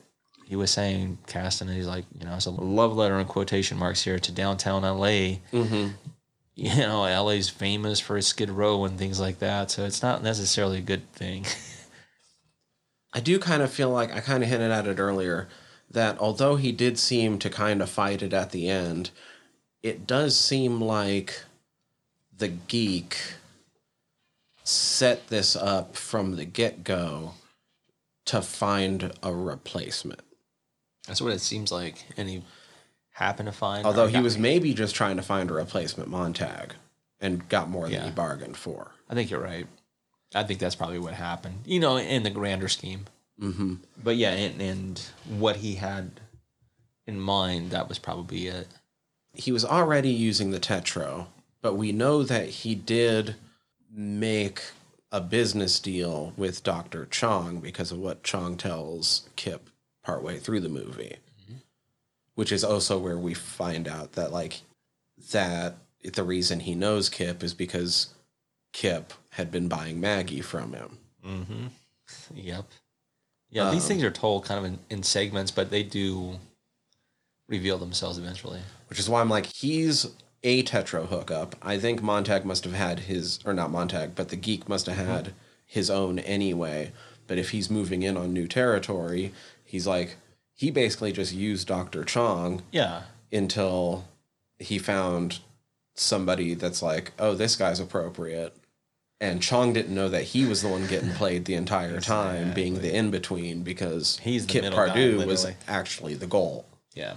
[0.46, 1.68] he was saying, casting.
[1.68, 5.40] He's like, you know, it's a love letter in quotation marks here to downtown L.A
[6.56, 9.70] you know, LA's famous for Skid Row and things like that.
[9.70, 11.44] So it's not necessarily a good thing.
[13.16, 15.48] I do kind of feel like I kind of hinted at it earlier
[15.90, 19.10] that although he did seem to kind of fight it at the end,
[19.82, 21.44] it does seem like
[22.36, 23.16] the geek
[24.64, 27.32] set this up from the get go
[28.26, 30.20] to find a replacement.
[31.06, 32.04] That's what it seems like.
[32.18, 32.42] And he
[33.12, 33.86] happened to find.
[33.86, 36.74] Although he was maybe just trying to find a replacement Montag
[37.18, 38.90] and got more than he bargained for.
[39.08, 39.66] I think you're right.
[40.34, 41.60] I think that's probably what happened.
[41.64, 43.06] You know, in the grander scheme.
[43.40, 43.74] Mm-hmm.
[44.02, 46.20] But yeah, and, and what he had
[47.06, 48.68] in mind, that was probably it.
[49.32, 51.26] he was already using the Tetro,
[51.62, 53.36] but we know that he did
[53.92, 54.62] make
[55.12, 57.06] a business deal with Dr.
[57.06, 59.70] Chong because of what Chong tells Kip
[60.02, 61.16] partway through the movie.
[62.34, 64.60] Which is also where we find out that like
[65.32, 68.08] that the reason he knows Kip is because
[68.76, 70.98] Kip had been buying Maggie from him.
[71.26, 71.66] Mm-hmm.
[72.34, 72.66] Yep.
[73.48, 76.38] Yeah, these Um, things are told kind of in, in segments, but they do
[77.48, 78.60] reveal themselves eventually.
[78.88, 80.06] which is why I'm like, he's
[80.42, 81.56] a Tetro hookup.
[81.62, 84.98] I think Montag must have had his, or not Montag, but the geek must have
[85.06, 85.32] had
[85.64, 86.92] his own anyway.
[87.26, 89.32] But if he's moving in on new territory,
[89.64, 90.16] he's like,
[90.52, 92.04] he basically just used Dr.
[92.04, 93.04] Chong Yeah.
[93.32, 94.04] until
[94.58, 95.38] he found
[95.94, 98.54] somebody that's like, oh, this guy's appropriate.
[99.20, 102.80] And Chong didn't know that he was the one getting played the entire time, being
[102.80, 106.66] the in between, because He's the Kip middle guy, Pardue was actually the goal.
[106.94, 107.14] Yeah.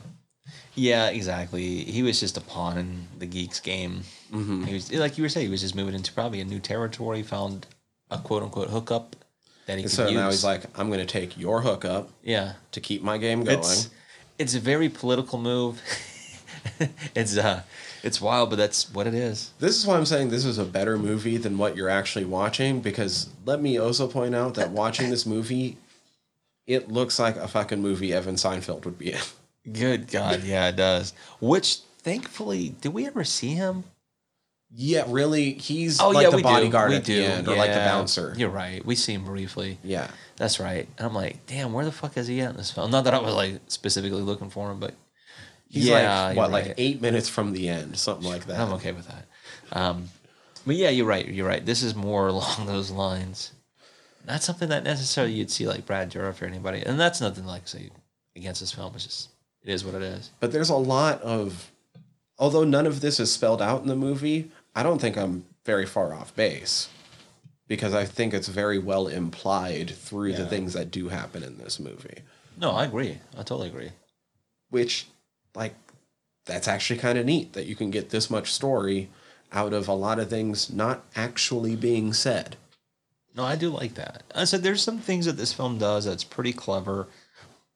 [0.76, 1.84] Yeah, exactly.
[1.84, 4.02] He was just a pawn in the geeks game.
[4.32, 4.64] Mm-hmm.
[4.64, 7.22] He was like you were saying, he was just moving into probably a new territory,
[7.22, 7.68] found
[8.10, 9.16] a quote unquote hookup
[9.66, 10.14] that he And could so use.
[10.14, 13.60] now he's like, I'm going to take your hookup yeah, to keep my game going.
[13.60, 13.90] it's
[14.38, 15.82] it's a very political move.
[17.16, 17.64] it's uh,
[18.04, 19.52] it's wild, but that's what it is.
[19.60, 22.80] This is why I'm saying this is a better movie than what you're actually watching
[22.82, 25.78] because let me also point out that watching this movie,
[26.68, 29.20] it looks like a fucking movie Evan Seinfeld would be in.
[29.74, 31.14] Good God, yeah, it does.
[31.42, 33.84] Which thankfully, did we ever see him?
[34.72, 36.98] Yeah, really, he's Oh like yeah, the we bodyguard do.
[36.98, 37.24] We do.
[37.24, 38.36] end, or like the bouncer.
[38.38, 38.86] You're right.
[38.86, 39.80] We see him briefly.
[39.84, 40.88] Yeah, That's right.
[40.98, 42.92] And I'm like, damn, where the fuck is he at in this film?
[42.92, 44.94] Not that I was like specifically looking for him, but
[45.70, 46.68] he's yeah, like what, right.
[46.68, 48.60] like eight minutes from the end, something like that.
[48.60, 49.26] I'm okay with that.
[49.72, 50.10] Um,
[50.66, 51.28] But yeah, you're right.
[51.28, 51.66] You're right.
[51.66, 53.54] This is more along those lines.
[54.28, 56.82] Not something that necessarily you'd see like Brad Dourif or anybody.
[56.82, 57.90] And that's nothing like say
[58.36, 58.94] against this film.
[58.96, 59.30] It's just
[59.64, 60.32] it is what it is.
[60.40, 61.72] But there's a lot of,
[62.38, 65.86] although none of this is spelled out in the movie, I don't think I'm very
[65.86, 66.90] far off base
[67.68, 71.80] because I think it's very well implied through the things that do happen in this
[71.80, 72.24] movie,
[72.58, 73.20] No, I agree.
[73.36, 73.92] I totally agree.
[74.72, 75.08] which,
[75.56, 75.76] like,
[76.46, 79.10] that's actually kind of neat that you can get this much story
[79.52, 82.56] out of a lot of things not actually being said.
[83.36, 84.24] No, I do like that.
[84.34, 87.08] I said there's some things that this film does that's pretty clever,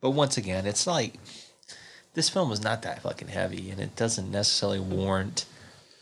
[0.02, 1.16] but once again, it's like
[2.14, 5.46] this film is not that fucking heavy, and it doesn't necessarily warrant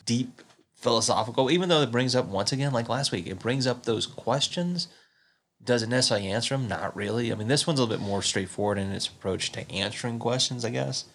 [0.06, 0.42] deep
[0.76, 1.52] philosophical.
[1.52, 4.88] Even though it brings up once again, like last week, it brings up those questions.
[5.64, 6.68] Does it necessarily answer them?
[6.68, 7.32] Not really.
[7.32, 10.66] I mean, this one's a little bit more straightforward in its approach to answering questions,
[10.66, 11.06] I guess.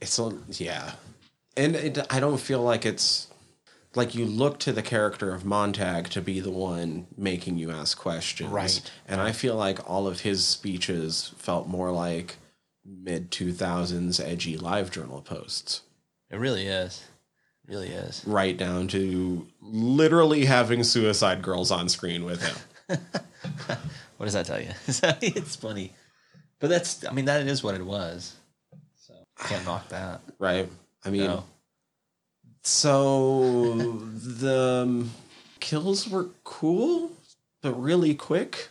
[0.00, 0.92] It's a yeah,
[1.56, 3.26] and it, I don't feel like it's
[3.94, 7.98] like you look to the character of Montag to be the one making you ask
[7.98, 8.90] questions, Right.
[9.08, 12.36] And I feel like all of his speeches felt more like
[12.84, 15.82] mid two thousands edgy live journal posts,
[16.30, 17.02] It really is.
[17.66, 18.22] It really is.
[18.26, 22.98] right down to literally having suicide girls on screen with him.
[24.18, 24.70] What does that tell you?
[24.88, 25.92] it's funny,
[26.58, 27.06] but that's.
[27.06, 28.34] I mean, that is what it was.
[29.44, 30.20] Can't knock that.
[30.38, 30.68] right?
[31.04, 31.44] I mean, No.
[32.62, 33.76] so
[34.14, 35.10] the um,
[35.60, 37.12] kills were cool,
[37.62, 38.68] but really quick.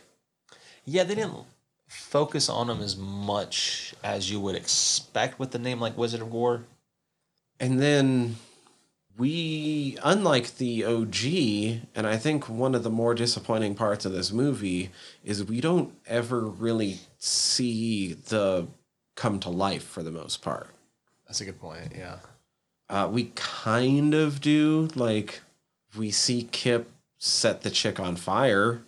[0.84, 1.44] Yeah, they didn't
[1.86, 6.32] focus on them as much as you would expect with the name like Wizard of
[6.32, 6.64] War.
[7.60, 8.36] And then
[9.16, 11.24] we, unlike the OG,
[11.94, 14.90] and I think one of the more disappointing parts of this movie
[15.24, 18.68] is we don't ever really see the
[19.18, 20.68] come to life for the most part.
[21.26, 21.92] That's a good point.
[21.94, 22.18] Yeah.
[22.88, 24.88] Uh, we kind of do.
[24.94, 25.40] Like,
[25.96, 26.88] we see Kip
[27.18, 28.80] set the chick on fire,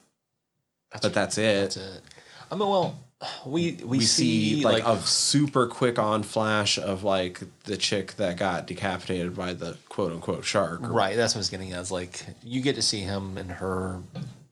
[1.02, 1.60] but that's it.
[1.60, 2.02] That's it.
[2.50, 2.98] I mean, well,
[3.44, 7.76] we we, we see, see like, like, a super quick on flash of like the
[7.76, 10.80] chick that got decapitated by the quote unquote shark.
[10.82, 11.16] right.
[11.16, 11.80] That's what I was getting at.
[11.82, 14.00] Is like you get to see him and her.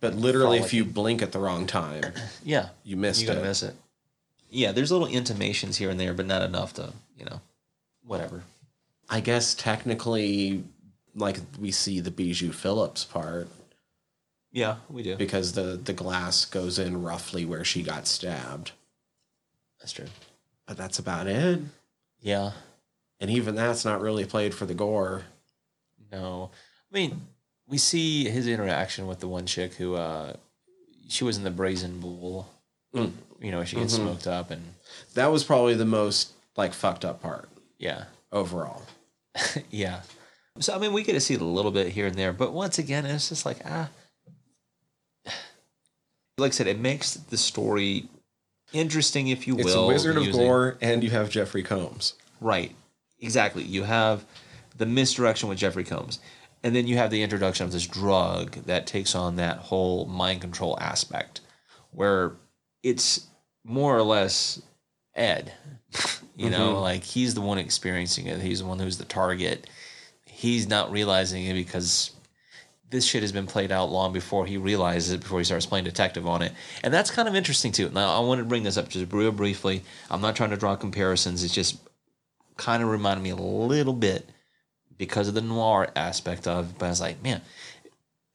[0.01, 2.03] But literally, if you blink at the wrong time,
[2.45, 3.75] Yeah, you missed you're gonna miss it.
[4.51, 7.41] Yeah, there's little intimations here and there, but not enough to you know,
[8.05, 8.43] whatever.
[9.11, 10.65] I guess technically,
[11.15, 13.49] like we see the Bijou Phillips part
[14.53, 15.17] Yeah, we do.
[15.17, 18.73] because the the glass goes in roughly where she got stabbed.
[19.81, 20.07] That's true.
[20.67, 21.61] But that's about it.
[22.21, 22.53] Yeah.
[23.21, 25.23] And even that's not really played for the gore.
[26.13, 26.51] No,
[26.93, 27.21] I mean,
[27.67, 30.35] we see his interaction with the one chick who, uh,
[31.09, 32.49] she was in the brazen bull.
[32.95, 33.13] Mm.
[33.41, 33.97] You know, she gets Mhm.
[34.03, 34.75] smoked up, and
[35.15, 38.83] That was probably the most like fucked up part yeah, overall.
[39.71, 40.01] yeah.
[40.61, 42.53] So I mean, we get to see it a little bit here and there, but
[42.53, 43.89] once again, it's just like ah,
[46.39, 48.09] like I said, it makes the story
[48.73, 49.67] interesting, if you will.
[49.67, 52.15] It's a Wizard of using- Gore, and you have Jeffrey Combs.
[52.41, 52.75] Right.
[53.21, 53.65] Exactly.
[53.65, 54.25] You have
[54.77, 56.21] the misdirection with Jeffrey Combs.
[56.63, 60.41] And then you have the introduction of this drug that takes on that whole mind
[60.41, 61.41] control aspect
[61.93, 62.33] where
[62.91, 63.27] it's
[63.65, 64.61] more or less
[65.15, 65.53] Ed.
[66.39, 66.83] You know, Mhm.
[66.83, 68.41] like he's the one experiencing it.
[68.41, 69.67] He's the one who's the target.
[70.25, 72.13] He's not realizing it because
[72.91, 75.85] this shit has been played out long before he realizes it, before he starts playing
[75.85, 76.53] detective on it.
[76.85, 77.91] And that's kind of interesting too.
[77.91, 79.83] Now, I want to bring this up just real briefly.
[80.13, 81.43] I'm not trying to draw comparisons.
[81.43, 81.77] It's just
[82.57, 84.31] kind of reminded me a little bit
[84.97, 86.79] because of the noir aspect of it.
[86.79, 87.43] But I was like, man,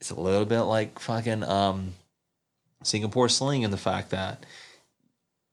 [0.02, 1.94] it's a little bit like fucking um,
[2.84, 4.46] Singapore Sling and the fact that,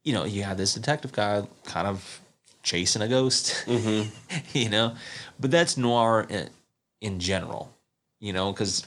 [0.03, 2.19] you know, you had this detective guy kind of
[2.63, 4.09] chasing a ghost, Mm-hmm.
[4.57, 4.95] you know,
[5.39, 6.49] but that's noir in,
[7.01, 7.71] in general,
[8.19, 8.85] you know, because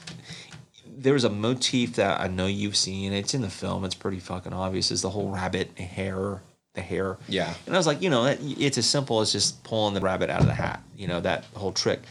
[0.97, 3.11] there's a motif that I know you've seen.
[3.11, 3.83] It's in the film.
[3.83, 4.91] It's pretty fucking obvious.
[4.91, 6.41] Is the whole rabbit hair,
[6.73, 7.17] the hair.
[7.27, 7.53] Yeah.
[7.65, 10.29] And I was like, you know, that- it's as simple as just pulling the rabbit
[10.29, 12.01] out of the hat, you know, that whole trick.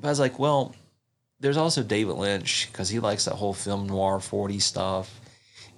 [0.00, 0.74] But I was like, well,
[1.40, 5.19] there's also David Lynch because he likes that whole film noir 40 stuff.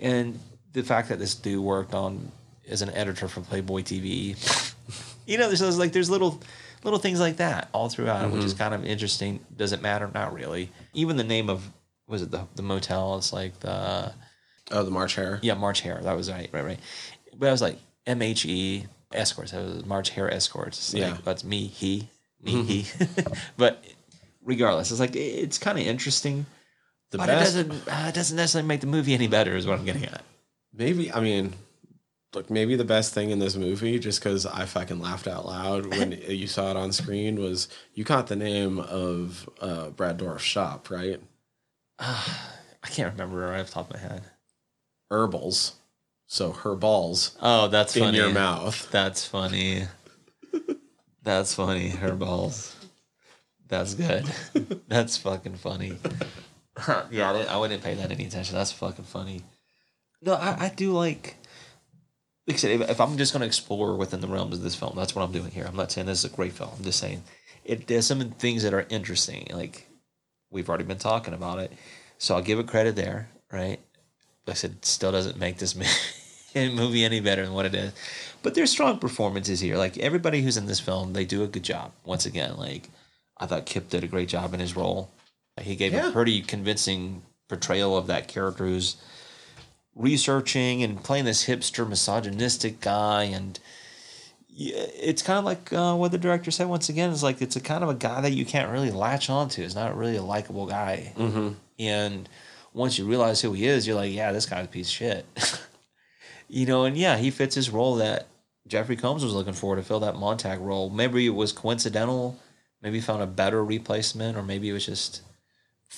[0.03, 0.39] And
[0.73, 2.31] the fact that this dude worked on
[2.69, 4.37] as an editor for Playboy TV,
[5.27, 6.41] you know, there's there's like, there's little,
[6.85, 8.65] little things like that all throughout, which is mm-hmm.
[8.65, 9.41] kind of interesting.
[9.57, 10.11] Does it matter?
[10.13, 10.71] Not really.
[10.93, 11.71] Even the name of,
[12.09, 13.17] was it the, the motel?
[13.17, 14.13] It's like the,
[14.71, 15.39] Oh, the March Hare.
[15.43, 16.01] yeah, March Hare.
[16.03, 16.81] That was right, right, right.
[17.37, 19.53] But I was like MHE escorts.
[19.53, 20.79] That was March Hare escorts.
[20.79, 21.19] It's like, Yeah.
[21.25, 22.09] that's me, he,
[22.43, 22.83] me, he.
[22.83, 23.33] Mm-hmm.
[23.57, 23.85] but
[24.45, 26.47] regardless, it's like it's kind of interesting.
[27.13, 27.89] The but best, it doesn't.
[27.89, 29.55] Uh, it doesn't necessarily make the movie any better.
[29.57, 30.23] Is what I'm getting at.
[30.75, 31.13] maybe.
[31.13, 31.53] I mean,
[32.35, 35.87] look, maybe the best thing in this movie, just because I fucking laughed out loud
[35.87, 40.43] when you saw it on screen, was you caught the name of uh, Brad Dourif's
[40.45, 41.21] shop, right?
[41.99, 44.23] I can't remember right off the top of my head.
[45.11, 45.75] Herbals.
[46.27, 48.17] So her balls Oh, that's in funny.
[48.17, 48.91] your mouth.
[48.91, 49.85] That's funny.
[51.23, 51.91] That's funny.
[51.91, 52.75] Her balls.
[53.69, 54.25] That's good.
[54.89, 55.99] That's fucking funny.
[57.11, 58.57] Yeah, I, didn't, I wouldn't pay that any attention.
[58.57, 59.43] That's fucking funny.
[60.21, 61.37] No, I, I do like.
[62.47, 64.75] Like I said, if, if I'm just going to explore within the realms of this
[64.75, 65.65] film, that's what I'm doing here.
[65.67, 66.71] I'm not saying this is a great film.
[66.77, 67.23] I'm just saying
[67.65, 67.87] it.
[67.87, 69.47] There's some things that are interesting.
[69.53, 69.87] Like
[70.51, 71.73] we've already been talking about it,
[72.19, 73.29] so I'll give it credit there.
[73.51, 73.81] Right.
[74.47, 75.77] Like I said, still doesn't make this
[76.55, 77.93] movie any better than what it is.
[78.43, 79.77] But there's strong performances here.
[79.77, 81.93] Like everybody who's in this film, they do a good job.
[82.05, 82.89] Once again, like
[83.39, 85.11] I thought Kip did a great job in his role.
[85.61, 86.09] He gave Yeah.
[86.09, 88.97] a pretty convincing portrayal of that character who's
[89.95, 93.61] researching and playing this hipster misogynistic guy and
[94.55, 97.61] it's kind of like uh, what the director said once again is like it's a
[97.61, 100.67] kind of a guy that you can't really latch onto it's not really a likable
[100.67, 101.13] guy.
[101.17, 101.51] Mm-hmm.
[101.79, 102.29] and
[102.73, 105.27] once you realize who he is you're like yeah this guy's a piece of shit.
[106.49, 108.27] You know and yeah he fits his role that
[108.67, 110.91] jeffrey combs was looking for to fill that montag role.
[110.91, 112.39] Maybe it was coincidental.
[112.83, 115.23] Maybe he found a better replacement or maybe it was just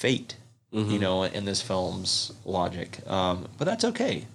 [0.03, 0.37] fate
[0.73, 4.27] you know in this film's logic um, but that's okay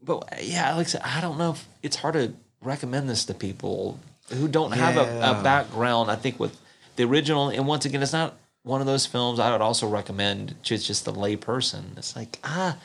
[0.00, 2.32] but yeah, like I said, I don't know if it's hard to
[2.62, 3.98] recommend this to people
[4.30, 6.10] who don't have a, a background.
[6.10, 6.58] I think with
[6.96, 10.54] the original, and once again, it's not one of those films I would also recommend
[10.64, 11.94] to just the lay person.
[11.96, 12.78] It's like ah,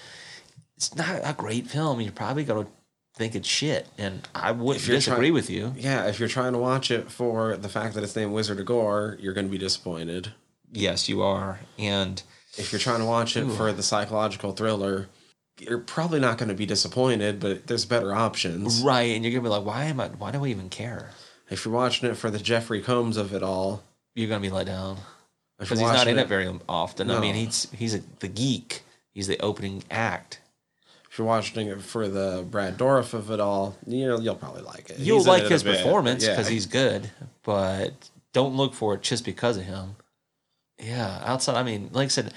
[0.75, 2.01] it's not a great film.
[2.01, 2.67] You're probably gonna
[3.15, 5.73] think it's shit, and I wouldn't disagree try- with you.
[5.77, 8.65] Yeah, if you're trying to watch it for the fact that it's named Wizard of
[8.65, 10.33] Gore, you're going to be disappointed.
[10.73, 12.21] Yes, you are, and
[12.57, 15.07] If you're trying to watch it for the psychological thriller,
[15.59, 18.81] you're probably not going to be disappointed, but there's better options.
[18.81, 20.07] right, and you're gonna be like, why am I?
[20.07, 21.11] Why do I even care?
[21.49, 23.83] If you're watching it for the Jeffrey Combs of it all,
[24.15, 24.97] You're gonna be let down.
[25.59, 27.11] because he's not in it very often.
[27.11, 28.81] I mean, he's he's a, the geek.
[29.11, 30.39] He's the opening act.
[31.11, 34.63] if you're watching it for the Brad Dourif of it all, you know you'll probably
[34.63, 34.97] like it.
[34.97, 36.31] You'll He's like it his performance yeah.
[36.31, 37.11] because he's good,
[37.43, 39.95] but don't look for it just because of him.
[40.83, 41.55] Yeah, outside.
[41.55, 42.33] I mean, like I said,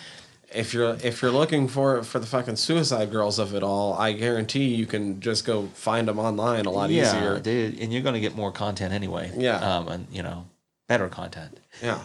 [0.54, 4.12] if you're if you're looking for for the fucking Suicide Girls of it all, I
[4.12, 7.40] guarantee you can just go find them online a lot yeah, easier.
[7.40, 9.32] dude, and you're gonna get more content anyway.
[9.36, 9.56] Yeah.
[9.56, 10.46] um, and you know,
[10.88, 11.58] better content.
[11.82, 12.00] Yeah,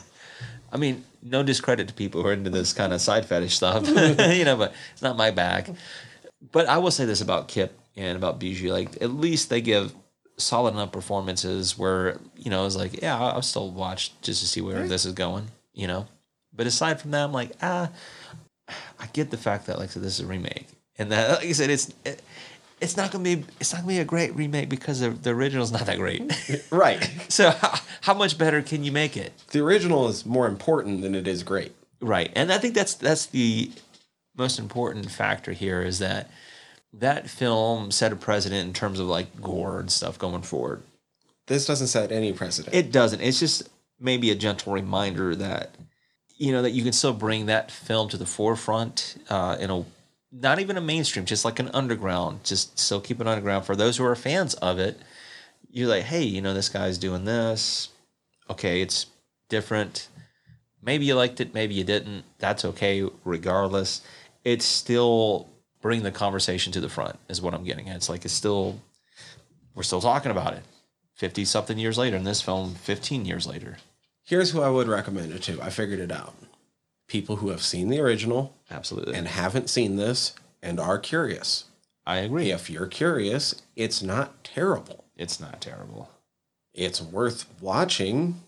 [0.71, 3.87] I mean, no discredit to people who are into this kind of side fetish stuff,
[3.87, 5.75] you know, but it's not my bag.
[6.51, 9.93] But I will say this about Kip and about Bijou, like at least they give
[10.37, 14.47] solid enough performances where you know it's like, yeah, I'll I'll still watch just to
[14.47, 16.07] see where this is going, you know.
[16.53, 17.89] But aside from that, I'm like, ah,
[18.99, 21.51] I get the fact that like so this is a remake, and that like I
[21.51, 21.93] said, it's.
[22.05, 22.21] It,
[22.79, 23.45] it's not gonna be.
[23.59, 26.33] It's not gonna be a great remake because the, the original's not that great.
[26.71, 27.07] right.
[27.29, 29.33] so how, how much better can you make it?
[29.51, 31.75] The original is more important than it is great.
[32.01, 32.31] Right.
[32.35, 33.71] And I think that's that's the
[34.35, 36.31] most important factor here is that
[36.93, 40.81] that film set a precedent in terms of like gore and stuff going forward.
[41.47, 42.75] This doesn't set any precedent.
[42.75, 43.21] It doesn't.
[43.21, 45.75] It's just maybe a gentle reminder that
[46.41, 49.85] you know that you can still bring that film to the forefront uh, in a
[50.31, 52.43] not even a mainstream, just like an underground.
[52.43, 54.97] Just still keep it underground for those who are fans of it.
[55.69, 57.89] You're like, hey, you know, this guy's doing this.
[58.49, 59.05] Okay, it's
[59.49, 60.07] different.
[60.81, 62.23] Maybe you liked it, maybe you didn't.
[62.39, 64.01] That's okay, regardless.
[64.43, 65.47] It's still
[65.79, 67.97] bring the conversation to the front, is what I'm getting at.
[67.97, 68.81] It's like it's still
[69.75, 70.63] we're still talking about it.
[71.17, 73.77] 50 something years later, in this film, 15 years later.
[74.31, 75.61] Here's who I would recommend it to.
[75.61, 76.33] I figured it out.
[77.09, 79.13] People who have seen the original Absolutely.
[79.13, 81.65] and haven't seen this and are curious.
[82.07, 82.49] I agree.
[82.49, 85.03] If you're curious, it's not terrible.
[85.17, 86.09] It's not terrible.
[86.73, 88.39] It's worth watching,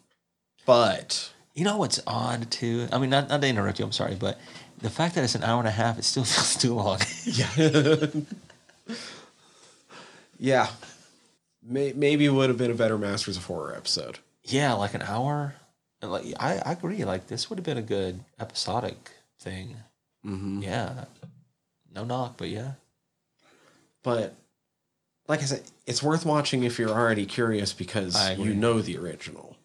[0.65, 2.87] but You know what's odd too?
[2.93, 4.39] I mean, not, not to interrupt you, I'm sorry, but
[4.77, 6.99] the fact that it's an hour and a half, it still feels too long.
[7.25, 8.07] yeah.
[10.39, 10.67] yeah.
[11.61, 14.19] May, maybe it would have been a better Masters of Horror episode.
[14.45, 15.55] yeah, like an hour.
[16.03, 17.05] And like I, I agree.
[17.05, 19.77] Like this would have been a good episodic thing.
[20.25, 20.61] Mm-hmm.
[20.61, 21.05] Yeah.
[21.95, 22.73] No knock, but yeah.
[24.03, 24.35] But
[25.29, 29.55] like I said, it's worth watching if you're already curious because you know the original.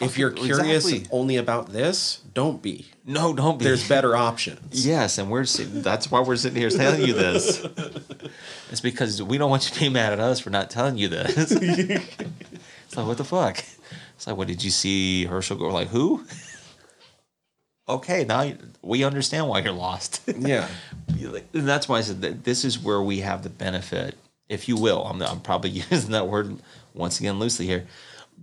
[0.00, 1.08] If you're curious Exactly.
[1.10, 2.86] only about this, don't be.
[3.04, 3.64] No, don't be.
[3.66, 4.86] There's better options.
[4.86, 7.62] Yes, and we're that's why we're sitting here telling you this.
[8.70, 11.08] It's because we don't want you to be mad at us for not telling you
[11.08, 11.52] this.
[11.52, 13.62] it's like what the fuck?
[14.14, 16.24] It's like what did you see Herschell go like who?
[17.86, 18.50] Okay, now
[18.80, 20.22] we understand why you're lost.
[20.38, 20.68] Yeah.
[21.18, 24.16] and that's why I said that this is where we have the benefit,
[24.48, 25.04] if you will.
[25.04, 26.56] I'm, I'm probably using that word
[26.94, 27.86] once again loosely here,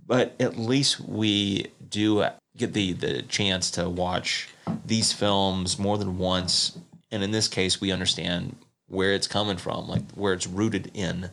[0.06, 2.24] but at least we do
[2.56, 4.48] get the the chance to watch
[4.84, 6.78] these films more than once
[7.10, 8.56] and in this case we understand
[8.88, 11.30] where it's coming from like where it's rooted in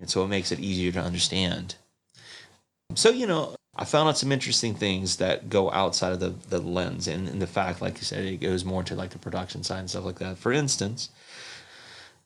[0.00, 1.76] and so it makes it easier to understand
[2.94, 6.58] so you know i found out some interesting things that go outside of the, the
[6.60, 9.62] lens and, and the fact like you said it goes more to like the production
[9.64, 11.08] side and stuff like that for instance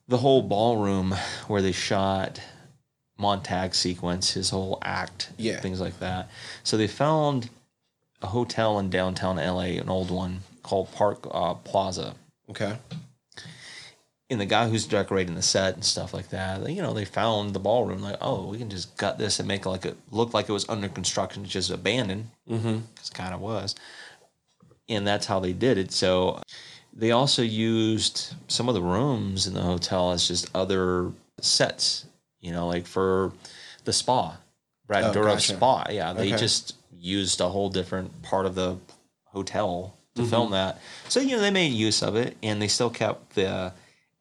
[0.09, 1.15] the whole ballroom
[1.47, 2.41] where they shot
[3.19, 5.61] Montag sequence, his whole act, Yeah.
[5.61, 6.31] things like that.
[6.63, 7.51] So they found
[8.23, 12.15] a hotel in downtown LA, an old one called Park uh, Plaza.
[12.49, 12.79] Okay.
[14.31, 17.55] And the guy who's decorating the set and stuff like that, you know, they found
[17.55, 20.35] the ballroom like, oh, we can just gut this and make it like it look
[20.35, 22.77] like it was under construction, just abandoned, because mm-hmm.
[22.77, 23.75] it kind of was.
[24.89, 25.93] And that's how they did it.
[25.93, 26.43] So
[26.93, 31.11] they also used some of the rooms in the hotel as just other
[31.41, 32.05] sets,
[32.41, 33.33] you know, like for
[33.85, 34.37] the spa,
[34.87, 35.57] Brad Oh, Dourif's gotcha.
[35.57, 35.87] spa.
[35.91, 36.37] Yeah, they Okay.
[36.37, 38.77] just used a whole different part of the
[39.25, 40.31] hotel to Mm-hmm.
[40.31, 40.81] film that.
[41.09, 43.73] So, you know, they made use of it and they still kept the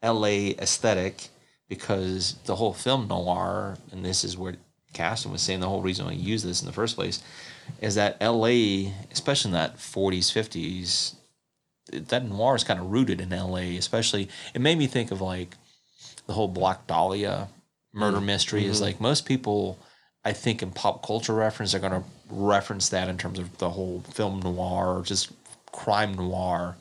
[0.03, 1.29] LA aesthetic
[1.69, 4.55] because the whole film noir, and this is where
[4.93, 7.21] Kasten was saying the whole reason he used this in the first place,
[7.81, 11.15] is that LA, especially in that 40s, 50s,
[11.91, 15.55] that noir is kind of rooted in LA, especially it made me think of like
[16.25, 17.47] the whole Black Dahlia
[17.93, 18.27] murder mm-hmm.
[18.27, 18.85] mystery is mm-hmm.
[18.85, 19.77] like most people
[20.25, 24.01] I think in pop culture reference are gonna reference that in terms of the whole
[24.13, 25.31] film noir, just
[25.71, 26.75] crime noir,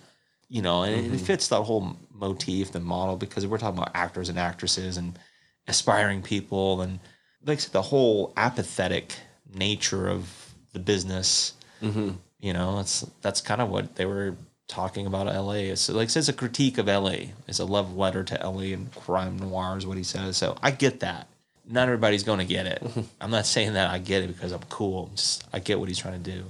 [0.48, 1.16] you know, and it mm-hmm.
[1.16, 5.18] fits that whole motif, the model, because we're talking about actors and actresses and
[5.68, 7.00] aspiring people and
[7.44, 9.14] like I said, the whole apathetic
[9.54, 12.10] nature of the business mm-hmm.
[12.40, 14.36] you know, that's that's kind of what they were
[14.68, 15.70] talking about LA.
[15.70, 17.32] It's like it's a critique of LA.
[17.46, 20.36] It's a love letter to LA and crime noir is what he says.
[20.36, 21.28] So I get that.
[21.68, 22.82] Not everybody's going to get it.
[22.82, 23.00] Mm-hmm.
[23.20, 25.08] I'm not saying that I get it because I'm cool.
[25.10, 26.44] I'm just I get what he's trying to do.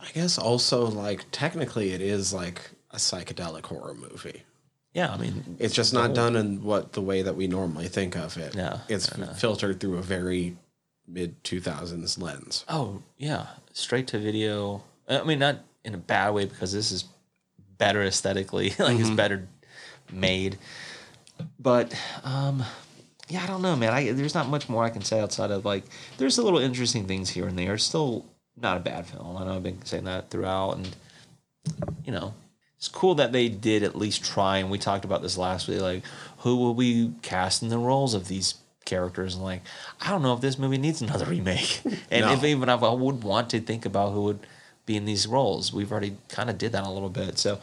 [0.00, 4.42] I guess also like technically it is like a psychedelic horror movie.
[4.94, 8.14] Yeah, I mean, It's just not done in what the way that we normally think
[8.16, 8.54] of it.
[8.54, 9.08] Yeah, It's
[9.40, 10.56] filtered through a very
[11.06, 12.64] mid 2000s lens.
[12.68, 14.82] oh yeah, straight to video.
[15.08, 17.04] I mean, not in a bad way because this is
[17.78, 19.48] better aesthetically, like it's better
[20.12, 20.58] made.
[21.58, 22.62] But um,
[23.28, 23.92] yeah, I don't know, man.
[23.92, 25.84] I there's not much more I can say outside of like
[26.18, 27.74] there's a little interesting things here and there.
[27.74, 28.26] It's still
[28.56, 29.36] not a bad film.
[29.38, 30.88] I know I've been saying that throughout, and
[32.04, 32.34] you know,
[32.82, 34.56] it's cool that they did at least try.
[34.58, 36.02] And we talked about this last week, like
[36.38, 39.36] who will we cast in the roles of these characters?
[39.36, 39.62] And like,
[40.00, 41.80] I don't know if this movie needs another remake.
[42.10, 42.32] and No.
[42.32, 44.40] if even if I would want to think about who would
[44.84, 47.38] be in these roles, we've already kind of did that a little bit.
[47.38, 47.60] So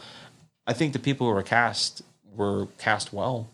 [0.66, 2.00] I think the people who were cast
[2.34, 3.50] were cast well.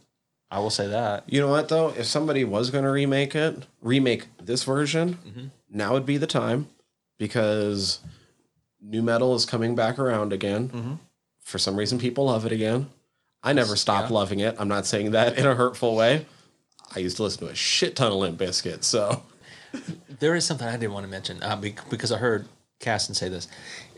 [0.53, 1.25] I will say that.
[1.27, 1.89] You know what though?
[1.99, 5.47] If somebody was going to remake it, remake this version, Mm-hmm.
[5.71, 6.69] now would be the time
[7.19, 7.99] because
[8.81, 10.69] nu metal is coming back around again.
[10.69, 10.93] Mm-hmm.
[11.47, 12.88] For some reason, people love it again.
[13.42, 14.14] I never stopped Yeah.
[14.16, 14.57] loving it.
[14.59, 16.26] I'm not saying that in a hurtful way.
[16.94, 19.22] I used to listen to a shit ton of Limp Bizkit, so
[20.18, 22.49] There is something I didn't want to mention uh, because I heard
[22.80, 23.47] Kasten say this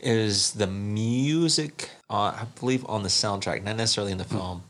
[0.03, 4.63] is the music uh, I believe on the soundtrack, not necessarily in the film,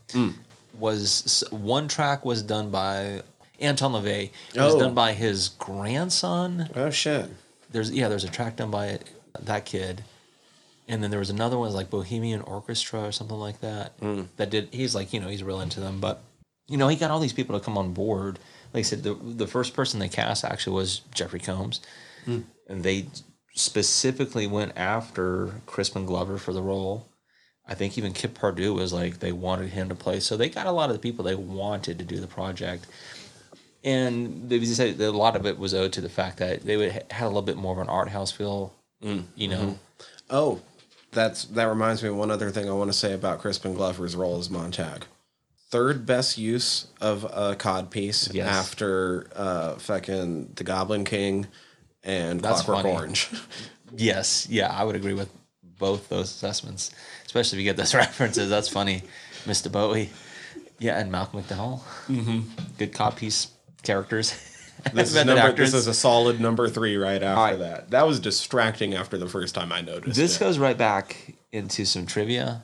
[0.77, 3.21] was one track was done by
[3.59, 4.31] Anton LaVey.
[4.53, 4.79] It was Oh.
[4.79, 6.69] done by his grandson.
[6.75, 7.29] oh shit.
[7.71, 8.99] There's yeah, there's a track done by
[9.41, 10.03] that kid.
[10.89, 13.97] And then there was another one like Bohemian Orchestra or something like that.
[14.01, 14.27] Mm.
[14.37, 16.21] That did he's like, you know, he's real into them, but
[16.67, 18.39] you know, he got all these people to come on board.
[18.73, 21.79] Like I said, the the first person they cast actually was Jeffrey Combs.
[22.25, 22.43] Mm.
[22.67, 23.05] And they
[23.53, 27.07] specifically went after Crispin Glover for the role.
[27.67, 30.19] I think even Kip Pardue was like they wanted him to play.
[30.19, 32.87] So they got a lot of the people they wanted to do the project.
[33.83, 36.91] And they said a lot of it was owed to the fact that they would
[37.11, 38.73] had a little bit more of an art house feel.
[39.03, 39.25] Mm.
[39.35, 39.73] You know, mm-hmm.
[40.29, 40.61] Oh,
[41.11, 44.15] that's that reminds me of one other thing I want to say about Crispin Glover's
[44.15, 45.05] role as Montag.
[45.69, 48.47] Third best use of a cod piece Yes.
[48.47, 51.47] after uh fucking The Goblin King
[52.03, 52.95] and That's Clockwork funny.
[52.95, 53.29] Orange.
[53.97, 55.29] Yes, yeah, I would agree with
[55.63, 56.91] both those assessments,
[57.25, 58.47] especially if you get those references.
[58.47, 59.01] That's funny,
[59.45, 59.71] Mr.
[59.71, 60.11] Bowie.
[60.77, 61.81] Yeah, and Malcolm McDowell.
[62.07, 62.41] Mm-hmm.
[62.77, 63.47] Good cop piece
[63.81, 64.33] characters.
[64.93, 67.59] This is, number, this is a solid number three right after right.
[67.59, 67.91] that.
[67.91, 70.39] That was distracting after the first time I noticed This it.
[70.39, 72.63] goes right back into some trivia.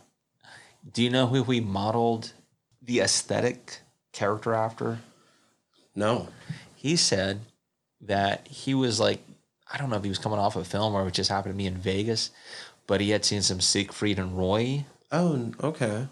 [0.93, 2.31] Do you know who we modeled
[2.81, 3.79] the aesthetic
[4.13, 4.99] character after?
[5.95, 6.27] no.
[6.75, 7.39] He said
[8.01, 9.19] that he was like,
[9.73, 11.57] I don't know if he was coming off a film or it just happened to
[11.57, 12.29] be in Vegas,
[12.85, 16.07] but he had seen some Siegfried and Roy Oh, okay.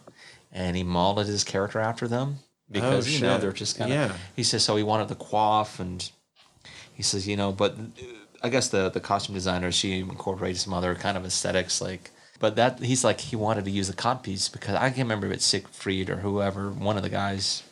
[0.51, 2.39] and he modeled his character after them
[2.69, 3.98] Oh, because Oh, you know they're just kind of.
[3.98, 4.15] Yeah.
[4.35, 6.10] He says so he wanted the quaff and
[6.94, 8.03] he says you know, but uh,
[8.41, 12.11] I guess the the costume designer she incorporated some other kind of aesthetics like.
[12.40, 15.27] But that he's like he wanted to use the cod piece because I can't remember
[15.27, 17.64] if it's Siegfried or whoever one of the guys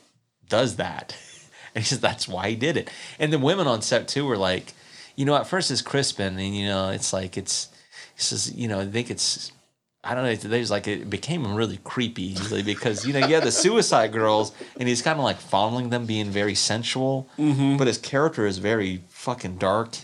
[0.48, 1.14] does that,
[1.76, 2.90] and he says that's why he did it.
[3.20, 4.74] And the women on set too were like,
[5.18, 7.68] you know, at first it's Crispin, and you know it's like it's
[8.16, 9.52] he says you know I think it's
[10.04, 10.34] I don't know.
[10.36, 14.52] There's like it became really creepy usually because you know you have the Suicide Girls
[14.80, 17.78] and he's kind of like fondling them, being very sensual, mm-hmm.
[17.78, 19.98] but his character is very fucking dark,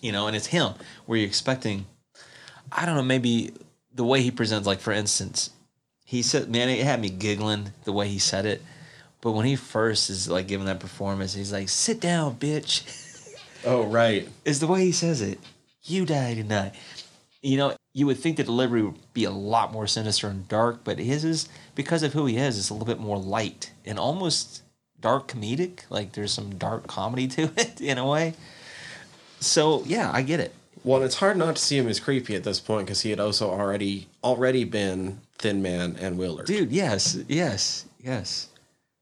[0.00, 0.26] you know.
[0.26, 0.74] And it's him
[1.06, 1.86] where you're expecting,
[2.72, 3.52] I don't know, maybe
[3.94, 4.66] the way he presents.
[4.66, 5.50] Like for instance,
[6.04, 8.60] he said, "Man, it had me giggling the way he said it."
[9.20, 12.82] But when he first is like giving that performance, he's like, "Sit down, bitch."
[13.64, 14.28] Oh, right.
[14.44, 15.38] Is the way he says it.
[15.82, 16.74] You die tonight.
[17.42, 20.80] You know, you would think the delivery would be a lot more sinister and dark,
[20.84, 23.98] but his is because of who he is, it's a little bit more light and
[23.98, 24.62] almost
[25.00, 25.80] dark comedic.
[25.90, 28.34] Like there's some dark comedy to it in a way.
[29.40, 30.54] So yeah, I get it.
[30.84, 33.20] Well, it's hard not to see him as creepy at this point because he had
[33.20, 36.46] also already already been Thin Man and Willard.
[36.46, 38.48] Dude, yes, yes, yes.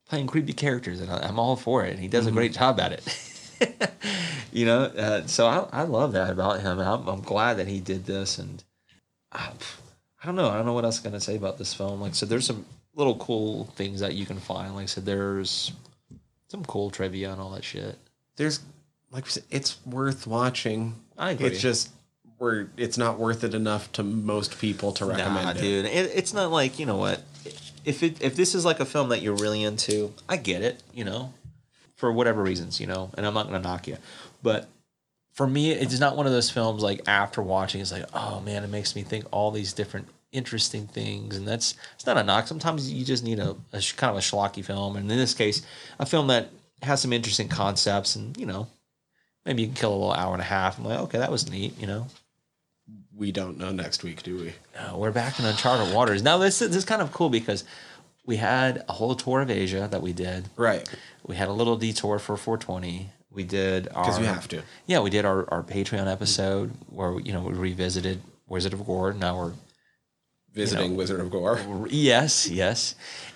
[0.08, 1.90] Playing creepy characters, and I'm all for it.
[1.90, 2.38] And He does a mm-hmm.
[2.38, 3.32] great job at it.
[4.53, 6.78] you know, uh, so I, I love that about him.
[6.78, 8.62] I'm, I'm glad that he did this, and
[9.33, 9.51] I,
[10.23, 10.49] I don't know.
[10.49, 12.01] I don't know what else I'm gonna say about this film.
[12.01, 12.65] Like I said, there's some
[12.95, 14.74] little cool things that you can find.
[14.74, 15.73] Like I said, there's
[16.49, 17.99] some cool trivia and all that shit.
[18.37, 18.61] There's
[19.11, 20.95] like we said, it's worth watching.
[21.19, 21.47] I agree.
[21.49, 21.91] It's just
[22.39, 25.59] we're it's not worth it enough to most people to recommend Nah, it.
[25.59, 27.23] dude, it, it's not like you know what.
[27.85, 30.83] If it if this is like a film that you're really into, I get it.
[30.93, 31.33] You know,
[31.97, 33.97] for whatever reasons, you know, and I'm not gonna knock you,
[34.43, 34.68] but
[35.32, 38.64] for me, it's not one of those films like after watching, it's like, oh man,
[38.64, 42.47] it makes me think all these different interesting things, and that's it's not a knock.
[42.47, 45.35] Sometimes you just need a, a sh- kind of a schlocky film, and in this
[45.35, 45.60] case,
[45.98, 46.51] a film that
[46.82, 48.66] has some interesting concepts, and you know,
[49.44, 50.78] maybe you can kill a little hour and a half.
[50.78, 52.06] I'm like, okay, that was neat, you know.
[53.14, 54.55] We don't know next week, do we?
[54.74, 56.23] No, we're back in uncharted waters.
[56.23, 57.64] Now this this is kind of cool because
[58.27, 60.48] we had a whole tour of Asia that we did.
[60.56, 60.89] Right.
[61.27, 63.11] We had a little detour for 420.
[63.31, 64.62] We did our Because we have to.
[64.86, 69.12] Yeah, we did our, our Patreon episode where you know we revisited Wizard of Gore.
[69.12, 69.53] Now we're
[70.55, 71.61] Visiting Wizard of Gore.
[71.90, 72.94] yes, yes,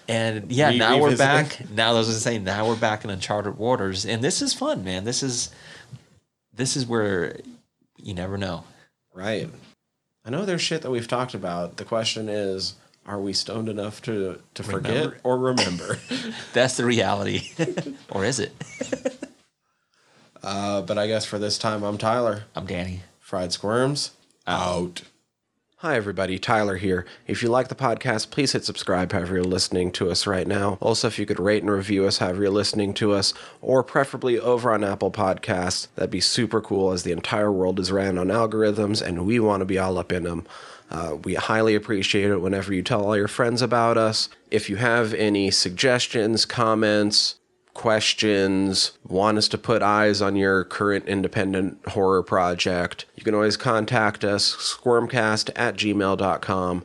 [0.09, 1.69] and yeah, Re- now we're back.
[1.71, 4.85] Now I was gonna say now we're back in uncharted waters, and this is fun,
[4.85, 5.05] man.
[5.05, 5.51] This is
[6.55, 7.37] this is where
[7.99, 8.65] you never know.
[9.13, 9.51] Right.
[10.25, 11.77] I know there's shit that we've talked about.
[11.77, 12.75] The question is,
[13.11, 15.19] are we stoned enough to to forget Remember.
[15.25, 15.99] or remember?
[16.53, 17.51] That's the reality,
[18.11, 18.53] or is it?
[20.43, 22.45] uh, but I guess for this time, I'm Tyler.
[22.55, 23.03] I'm Danny.
[23.19, 24.13] Fried Squirms
[24.47, 25.03] out.
[25.79, 26.39] Hi, everybody.
[26.39, 27.07] Tyler here.
[27.27, 30.77] If you like the podcast, please hit subscribe however you're listening to us right now.
[30.81, 33.33] Also, if you could rate and review us however you're listening to us,
[33.63, 37.91] or preferably over on Apple Podcasts, that'd be super cool as the entire world is
[37.91, 40.47] ran on algorithms and we want to be all up in them.
[40.91, 44.29] Uh, we highly appreciate it whenever you tell all your friends about us.
[44.51, 47.37] If you have any suggestions, comments,
[47.75, 53.57] questions, want us to put eyes on your current independent horror project, you can always
[53.57, 56.85] contact us, squirmcast at gmail.com,